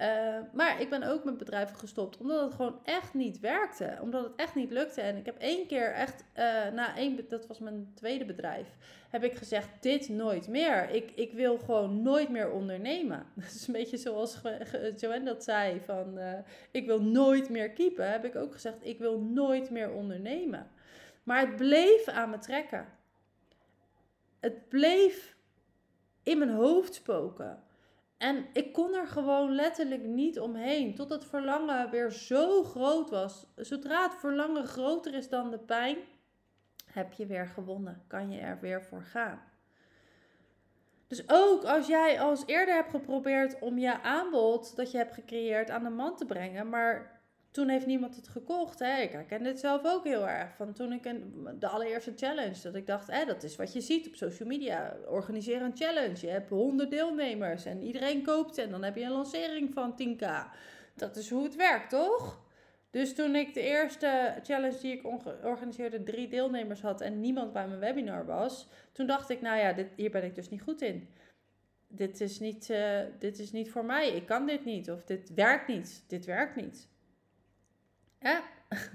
Uh, 0.00 0.38
maar 0.52 0.80
ik 0.80 0.90
ben 0.90 1.02
ook 1.02 1.24
met 1.24 1.38
bedrijven 1.38 1.76
gestopt 1.76 2.16
omdat 2.16 2.40
het 2.44 2.54
gewoon 2.54 2.80
echt 2.84 3.14
niet 3.14 3.40
werkte. 3.40 3.98
Omdat 4.00 4.24
het 4.24 4.32
echt 4.36 4.54
niet 4.54 4.70
lukte. 4.70 5.00
En 5.00 5.16
ik 5.16 5.26
heb 5.26 5.38
één 5.38 5.66
keer 5.66 5.92
echt, 5.92 6.24
uh, 6.36 6.44
na 6.72 6.96
één, 6.96 7.28
dat 7.28 7.46
was 7.46 7.58
mijn 7.58 7.92
tweede 7.94 8.24
bedrijf, 8.24 8.66
heb 9.10 9.24
ik 9.24 9.34
gezegd: 9.34 9.68
dit 9.80 10.08
nooit 10.08 10.48
meer. 10.48 10.90
Ik, 10.90 11.10
ik 11.14 11.32
wil 11.32 11.58
gewoon 11.58 12.02
nooit 12.02 12.28
meer 12.28 12.50
ondernemen. 12.50 13.26
Dat 13.34 13.44
is 13.44 13.66
een 13.66 13.72
beetje 13.72 13.96
zoals 13.96 14.40
Joanne 14.96 15.24
dat 15.24 15.44
zei: 15.44 15.80
van 15.80 16.18
uh, 16.18 16.32
ik 16.70 16.86
wil 16.86 17.02
nooit 17.02 17.48
meer 17.48 17.70
keepen. 17.70 18.10
Heb 18.10 18.24
ik 18.24 18.36
ook 18.36 18.52
gezegd: 18.52 18.76
ik 18.80 18.98
wil 18.98 19.20
nooit 19.20 19.70
meer 19.70 19.92
ondernemen. 19.92 20.70
Maar 21.22 21.40
het 21.40 21.56
bleef 21.56 22.08
aan 22.08 22.30
me 22.30 22.38
trekken. 22.38 22.86
Het 24.40 24.68
bleef 24.68 25.36
in 26.22 26.38
mijn 26.38 26.50
hoofd 26.50 26.94
spoken. 26.94 27.62
En 28.18 28.46
ik 28.52 28.72
kon 28.72 28.94
er 28.94 29.06
gewoon 29.06 29.54
letterlijk 29.54 30.02
niet 30.02 30.40
omheen. 30.40 30.94
Tot 30.94 31.10
het 31.10 31.24
verlangen 31.24 31.90
weer 31.90 32.10
zo 32.10 32.64
groot 32.64 33.10
was. 33.10 33.46
Zodra 33.56 34.02
het 34.02 34.14
verlangen 34.14 34.66
groter 34.66 35.14
is 35.14 35.28
dan 35.28 35.50
de 35.50 35.58
pijn, 35.58 35.96
heb 36.92 37.12
je 37.12 37.26
weer 37.26 37.46
gewonnen. 37.46 38.04
Kan 38.06 38.30
je 38.30 38.40
er 38.40 38.60
weer 38.60 38.82
voor 38.82 39.02
gaan. 39.02 39.42
Dus 41.06 41.22
ook 41.28 41.64
als 41.64 41.86
jij 41.86 42.20
als 42.20 42.42
eerder 42.46 42.74
hebt 42.74 42.90
geprobeerd 42.90 43.58
om 43.58 43.78
je 43.78 44.02
aanbod 44.02 44.76
dat 44.76 44.90
je 44.90 44.98
hebt 44.98 45.14
gecreëerd 45.14 45.70
aan 45.70 45.82
de 45.82 45.90
man 45.90 46.16
te 46.16 46.24
brengen, 46.24 46.68
maar 46.68 47.17
toen 47.58 47.68
heeft 47.68 47.86
niemand 47.86 48.16
het 48.16 48.28
gekocht. 48.28 48.78
Hè? 48.78 49.00
Ik 49.00 49.12
herken 49.12 49.42
dit 49.42 49.58
zelf 49.58 49.84
ook 49.84 50.04
heel 50.04 50.28
erg. 50.28 50.54
Van 50.56 50.72
toen 50.72 50.92
ik 50.92 51.04
een, 51.04 51.48
de 51.58 51.68
allereerste 51.68 52.12
challenge, 52.16 52.62
dat 52.62 52.74
ik 52.74 52.86
dacht, 52.86 53.10
hè, 53.10 53.24
dat 53.24 53.42
is 53.42 53.56
wat 53.56 53.72
je 53.72 53.80
ziet 53.80 54.06
op 54.06 54.14
social 54.14 54.48
media. 54.48 54.96
Organiseer 55.06 55.62
een 55.62 55.76
challenge. 55.76 56.26
Je 56.26 56.32
hebt 56.32 56.48
honderd 56.48 56.90
deelnemers 56.90 57.64
en 57.64 57.82
iedereen 57.82 58.22
koopt 58.22 58.58
en 58.58 58.70
dan 58.70 58.82
heb 58.82 58.96
je 58.96 59.02
een 59.02 59.10
lancering 59.10 59.72
van 59.72 59.92
10k. 60.02 60.26
Dat 60.94 61.16
is 61.16 61.30
hoe 61.30 61.42
het 61.44 61.56
werkt, 61.56 61.90
toch? 61.90 62.40
Dus 62.90 63.14
toen 63.14 63.34
ik 63.34 63.54
de 63.54 63.60
eerste 63.60 64.34
challenge 64.42 64.78
die 64.80 64.92
ik 64.92 65.06
organiseerde, 65.44 66.02
drie 66.02 66.28
deelnemers 66.28 66.80
had 66.80 67.00
en 67.00 67.20
niemand 67.20 67.52
bij 67.52 67.66
mijn 67.68 67.80
webinar 67.80 68.26
was, 68.26 68.68
toen 68.92 69.06
dacht 69.06 69.30
ik, 69.30 69.40
nou 69.40 69.58
ja, 69.58 69.72
dit, 69.72 69.88
hier 69.96 70.10
ben 70.10 70.24
ik 70.24 70.34
dus 70.34 70.50
niet 70.50 70.62
goed 70.62 70.82
in. 70.82 71.08
dit 71.88 72.20
is, 72.20 72.40
niet, 72.40 72.70
eh, 72.70 73.00
dit 73.18 73.38
is 73.38 73.52
niet 73.52 73.70
voor 73.70 73.84
mij, 73.84 74.08
ik 74.08 74.26
kan 74.26 74.46
dit 74.46 74.64
niet, 74.64 74.90
of 74.90 75.04
dit 75.04 75.34
werkt 75.34 75.68
niet, 75.68 76.04
dit 76.06 76.24
werkt 76.24 76.56
niet. 76.56 76.88
Ja. 78.20 78.42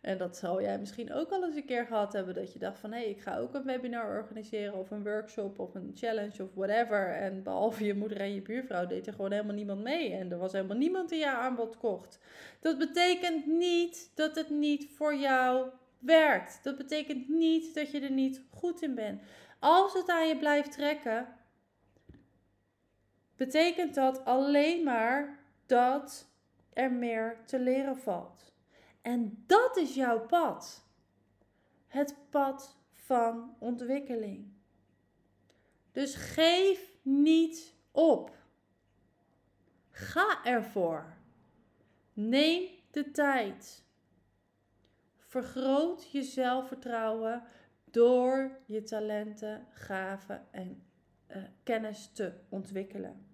En 0.00 0.18
dat 0.18 0.36
zal 0.36 0.62
jij 0.62 0.78
misschien 0.78 1.12
ook 1.12 1.30
al 1.30 1.44
eens 1.44 1.56
een 1.56 1.64
keer 1.64 1.86
gehad 1.86 2.12
hebben. 2.12 2.34
Dat 2.34 2.52
je 2.52 2.58
dacht 2.58 2.78
van 2.78 2.92
hé, 2.92 2.98
hey, 2.98 3.10
ik 3.10 3.20
ga 3.20 3.38
ook 3.38 3.54
een 3.54 3.64
webinar 3.64 4.16
organiseren 4.16 4.74
of 4.74 4.90
een 4.90 5.02
workshop 5.02 5.58
of 5.58 5.74
een 5.74 5.90
challenge 5.94 6.42
of 6.42 6.54
whatever. 6.54 7.14
En 7.14 7.42
behalve 7.42 7.84
je 7.84 7.94
moeder 7.94 8.20
en 8.20 8.34
je 8.34 8.42
buurvrouw 8.42 8.86
deed 8.86 9.06
er 9.06 9.12
gewoon 9.12 9.32
helemaal 9.32 9.54
niemand 9.54 9.82
mee. 9.82 10.12
En 10.12 10.32
er 10.32 10.38
was 10.38 10.52
helemaal 10.52 10.76
niemand 10.76 11.08
die 11.08 11.18
jouw 11.18 11.36
aanbod 11.36 11.76
kocht. 11.76 12.18
Dat 12.60 12.78
betekent 12.78 13.46
niet 13.46 14.10
dat 14.14 14.36
het 14.36 14.50
niet 14.50 14.88
voor 14.94 15.14
jou 15.16 15.70
werkt. 15.98 16.60
Dat 16.62 16.76
betekent 16.76 17.28
niet 17.28 17.74
dat 17.74 17.90
je 17.90 18.00
er 18.00 18.10
niet 18.10 18.42
goed 18.50 18.82
in 18.82 18.94
bent. 18.94 19.22
Als 19.58 19.92
het 19.92 20.08
aan 20.08 20.28
je 20.28 20.36
blijft 20.36 20.72
trekken, 20.72 21.26
betekent 23.36 23.94
dat 23.94 24.24
alleen 24.24 24.84
maar 24.84 25.38
dat 25.66 26.28
er 26.72 26.92
meer 26.92 27.36
te 27.44 27.58
leren 27.58 27.98
valt. 27.98 28.49
En 29.02 29.44
dat 29.46 29.76
is 29.76 29.94
jouw 29.94 30.26
pad. 30.26 30.84
Het 31.86 32.16
pad 32.30 32.78
van 32.92 33.56
ontwikkeling. 33.58 34.52
Dus 35.92 36.14
geef 36.14 36.96
niet 37.02 37.74
op. 37.90 38.30
Ga 39.90 40.44
ervoor. 40.44 41.16
Neem 42.12 42.68
de 42.90 43.10
tijd. 43.10 43.84
Vergroot 45.16 46.10
je 46.10 46.22
zelfvertrouwen 46.22 47.42
door 47.84 48.58
je 48.66 48.82
talenten, 48.82 49.66
gaven 49.70 50.46
en 50.50 50.82
uh, 51.28 51.42
kennis 51.62 52.12
te 52.12 52.32
ontwikkelen. 52.48 53.29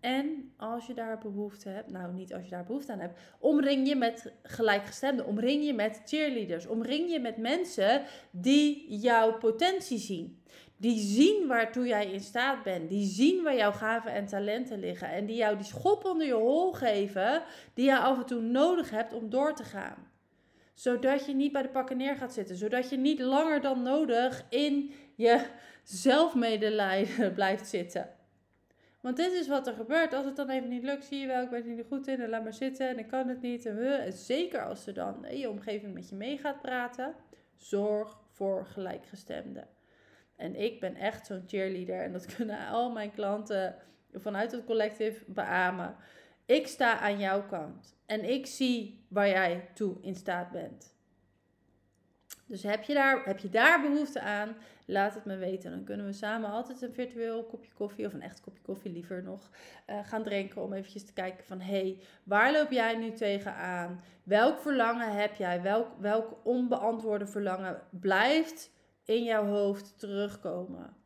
En 0.00 0.52
als 0.56 0.86
je 0.86 0.94
daar 0.94 1.18
behoefte 1.18 1.68
hebt, 1.68 1.90
nou 1.90 2.12
niet 2.12 2.34
als 2.34 2.44
je 2.44 2.50
daar 2.50 2.64
behoefte 2.64 2.92
aan 2.92 2.98
hebt, 2.98 3.18
omring 3.38 3.88
je 3.88 3.96
met 3.96 4.32
gelijkgestemden, 4.42 5.26
omring 5.26 5.64
je 5.64 5.74
met 5.74 6.02
cheerleaders, 6.04 6.66
omring 6.66 7.10
je 7.10 7.20
met 7.20 7.36
mensen 7.36 8.02
die 8.30 8.98
jouw 8.98 9.38
potentie 9.38 9.98
zien. 9.98 10.42
Die 10.76 10.98
zien 10.98 11.46
waartoe 11.46 11.86
jij 11.86 12.12
in 12.12 12.20
staat 12.20 12.62
bent, 12.62 12.88
die 12.88 13.06
zien 13.06 13.42
waar 13.42 13.56
jouw 13.56 13.72
gaven 13.72 14.12
en 14.12 14.26
talenten 14.26 14.78
liggen 14.78 15.08
en 15.08 15.26
die 15.26 15.36
jou 15.36 15.56
die 15.56 15.66
schop 15.66 16.04
onder 16.04 16.26
je 16.26 16.34
hol 16.34 16.72
geven 16.72 17.42
die 17.74 17.84
je 17.84 17.98
af 17.98 18.18
en 18.18 18.26
toe 18.26 18.40
nodig 18.40 18.90
hebt 18.90 19.12
om 19.12 19.30
door 19.30 19.54
te 19.54 19.64
gaan. 19.64 20.10
Zodat 20.74 21.26
je 21.26 21.34
niet 21.34 21.52
bij 21.52 21.62
de 21.62 21.68
pakken 21.68 21.96
neer 21.96 22.16
gaat 22.16 22.32
zitten, 22.32 22.56
zodat 22.56 22.90
je 22.90 22.96
niet 22.96 23.20
langer 23.20 23.60
dan 23.60 23.82
nodig 23.82 24.44
in 24.48 24.92
je 25.14 25.46
zelfmedelijden 25.82 27.32
blijft 27.34 27.66
zitten. 27.68 28.15
Want 29.06 29.18
dit 29.18 29.32
is 29.32 29.48
wat 29.48 29.66
er 29.66 29.74
gebeurt. 29.74 30.12
Als 30.12 30.24
het 30.24 30.36
dan 30.36 30.50
even 30.50 30.68
niet 30.68 30.82
lukt, 30.82 31.04
zie 31.04 31.20
je 31.20 31.26
wel, 31.26 31.42
ik 31.42 31.50
ben 31.50 31.64
er 31.64 31.74
niet 31.74 31.84
goed 31.88 32.06
in 32.06 32.20
en 32.20 32.28
laat 32.28 32.42
maar 32.42 32.54
zitten 32.54 32.88
en 32.88 32.98
ik 32.98 33.06
kan 33.06 33.28
het 33.28 33.40
niet. 33.40 33.66
En, 33.66 34.12
zeker 34.12 34.64
als 34.64 34.86
er 34.86 34.94
dan 34.94 35.24
in 35.24 35.38
je 35.38 35.50
omgeving 35.50 35.94
met 35.94 36.08
je 36.08 36.14
mee 36.14 36.38
gaat 36.38 36.60
praten, 36.60 37.14
zorg 37.56 38.18
voor 38.30 38.66
gelijkgestemden. 38.66 39.68
En 40.36 40.56
ik 40.56 40.80
ben 40.80 40.94
echt 40.94 41.26
zo'n 41.26 41.42
cheerleader 41.46 42.02
en 42.02 42.12
dat 42.12 42.26
kunnen 42.36 42.68
al 42.68 42.90
mijn 42.90 43.12
klanten 43.12 43.74
vanuit 44.12 44.52
het 44.52 44.64
collectief 44.64 45.24
beamen. 45.26 45.96
Ik 46.46 46.66
sta 46.66 46.98
aan 46.98 47.18
jouw 47.18 47.46
kant 47.46 47.96
en 48.06 48.30
ik 48.30 48.46
zie 48.46 49.04
waar 49.08 49.28
jij 49.28 49.68
toe 49.74 49.96
in 50.00 50.14
staat 50.14 50.50
bent. 50.50 50.95
Dus 52.46 52.62
heb 52.62 52.82
je, 52.82 52.94
daar, 52.94 53.24
heb 53.24 53.38
je 53.38 53.48
daar 53.48 53.80
behoefte 53.80 54.20
aan? 54.20 54.56
Laat 54.84 55.14
het 55.14 55.24
me 55.24 55.36
weten. 55.36 55.70
Dan 55.70 55.84
kunnen 55.84 56.06
we 56.06 56.12
samen 56.12 56.50
altijd 56.50 56.82
een 56.82 56.92
virtueel 56.92 57.44
kopje 57.44 57.72
koffie, 57.72 58.06
of 58.06 58.12
een 58.12 58.22
echt 58.22 58.40
kopje 58.40 58.62
koffie 58.62 58.92
liever 58.92 59.22
nog, 59.22 59.50
uh, 59.90 59.98
gaan 60.06 60.22
drinken. 60.22 60.62
Om 60.62 60.72
eventjes 60.72 61.04
te 61.04 61.12
kijken 61.12 61.44
van, 61.44 61.60
hé, 61.60 61.80
hey, 61.80 62.00
waar 62.24 62.52
loop 62.52 62.70
jij 62.70 62.96
nu 62.96 63.12
tegenaan? 63.12 64.00
Welk 64.22 64.58
verlangen 64.58 65.12
heb 65.12 65.34
jij? 65.34 65.62
Welk, 65.62 65.88
welk 65.98 66.36
onbeantwoorde 66.42 67.26
verlangen 67.26 67.82
blijft 67.90 68.70
in 69.04 69.22
jouw 69.22 69.46
hoofd 69.46 69.98
terugkomen? 69.98 70.96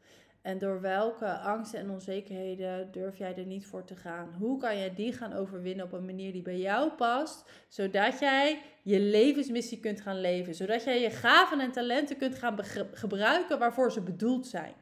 En 0.43 0.59
door 0.59 0.81
welke 0.81 1.39
angsten 1.39 1.81
en 1.81 1.91
onzekerheden 1.91 2.93
durf 2.93 3.17
jij 3.17 3.37
er 3.37 3.47
niet 3.47 3.67
voor 3.67 3.85
te 3.85 3.97
gaan? 3.97 4.35
Hoe 4.39 4.59
kan 4.59 4.79
jij 4.79 4.95
die 4.95 5.13
gaan 5.13 5.33
overwinnen 5.33 5.85
op 5.85 5.93
een 5.93 6.05
manier 6.05 6.33
die 6.33 6.43
bij 6.43 6.59
jou 6.59 6.91
past, 6.91 7.51
zodat 7.69 8.19
jij 8.19 8.63
je 8.83 9.01
levensmissie 9.01 9.81
kunt 9.81 10.01
gaan 10.01 10.21
leven, 10.21 10.55
zodat 10.55 10.85
jij 10.85 11.01
je 11.01 11.11
gaven 11.11 11.61
en 11.61 11.73
talenten 11.73 12.17
kunt 12.17 12.35
gaan 12.35 12.65
gebruiken 12.93 13.59
waarvoor 13.59 13.93
ze 13.93 14.01
bedoeld 14.01 14.47
zijn? 14.47 14.75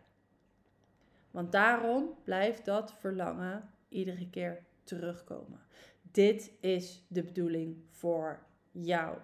Want 1.31 1.53
daarom 1.53 2.15
blijft 2.25 2.65
dat 2.65 2.93
verlangen 2.93 3.71
iedere 3.89 4.31
keer 4.31 4.65
terugkomen. 4.85 5.61
Dit 6.03 6.53
is 6.61 7.05
de 7.09 7.23
bedoeling 7.23 7.77
voor 7.91 8.47
jou. 8.71 9.19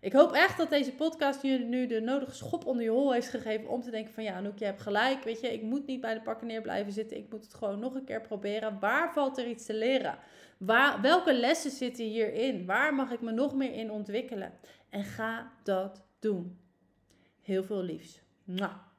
Ik 0.00 0.12
hoop 0.12 0.32
echt 0.32 0.56
dat 0.56 0.70
deze 0.70 0.94
podcast 0.94 1.42
je 1.42 1.58
nu 1.58 1.86
de 1.86 2.00
nodige 2.00 2.34
schop 2.34 2.66
onder 2.66 2.84
je 2.84 2.90
hol 2.90 3.12
heeft 3.12 3.28
gegeven 3.28 3.68
om 3.68 3.80
te 3.82 3.90
denken 3.90 4.12
van 4.14 4.24
ja, 4.24 4.34
Anouk, 4.34 4.58
je 4.58 4.64
hebt 4.64 4.80
gelijk. 4.80 5.24
Weet 5.24 5.40
je, 5.40 5.52
ik 5.52 5.62
moet 5.62 5.86
niet 5.86 6.00
bij 6.00 6.14
de 6.14 6.20
pakken 6.20 6.46
neer 6.46 6.60
blijven 6.60 6.92
zitten. 6.92 7.16
Ik 7.16 7.30
moet 7.30 7.44
het 7.44 7.54
gewoon 7.54 7.78
nog 7.78 7.94
een 7.94 8.04
keer 8.04 8.20
proberen. 8.20 8.78
Waar 8.78 9.12
valt 9.12 9.38
er 9.38 9.46
iets 9.46 9.66
te 9.66 9.74
leren? 9.74 10.18
Waar, 10.58 11.00
welke 11.00 11.34
lessen 11.34 11.70
zitten 11.70 12.04
hierin? 12.04 12.66
Waar 12.66 12.94
mag 12.94 13.10
ik 13.10 13.20
me 13.20 13.32
nog 13.32 13.54
meer 13.54 13.72
in 13.72 13.90
ontwikkelen? 13.90 14.52
En 14.88 15.04
ga 15.04 15.52
dat 15.62 16.04
doen. 16.18 16.58
Heel 17.40 17.64
veel 17.64 17.82
liefs. 17.82 18.20
Mwah. 18.44 18.89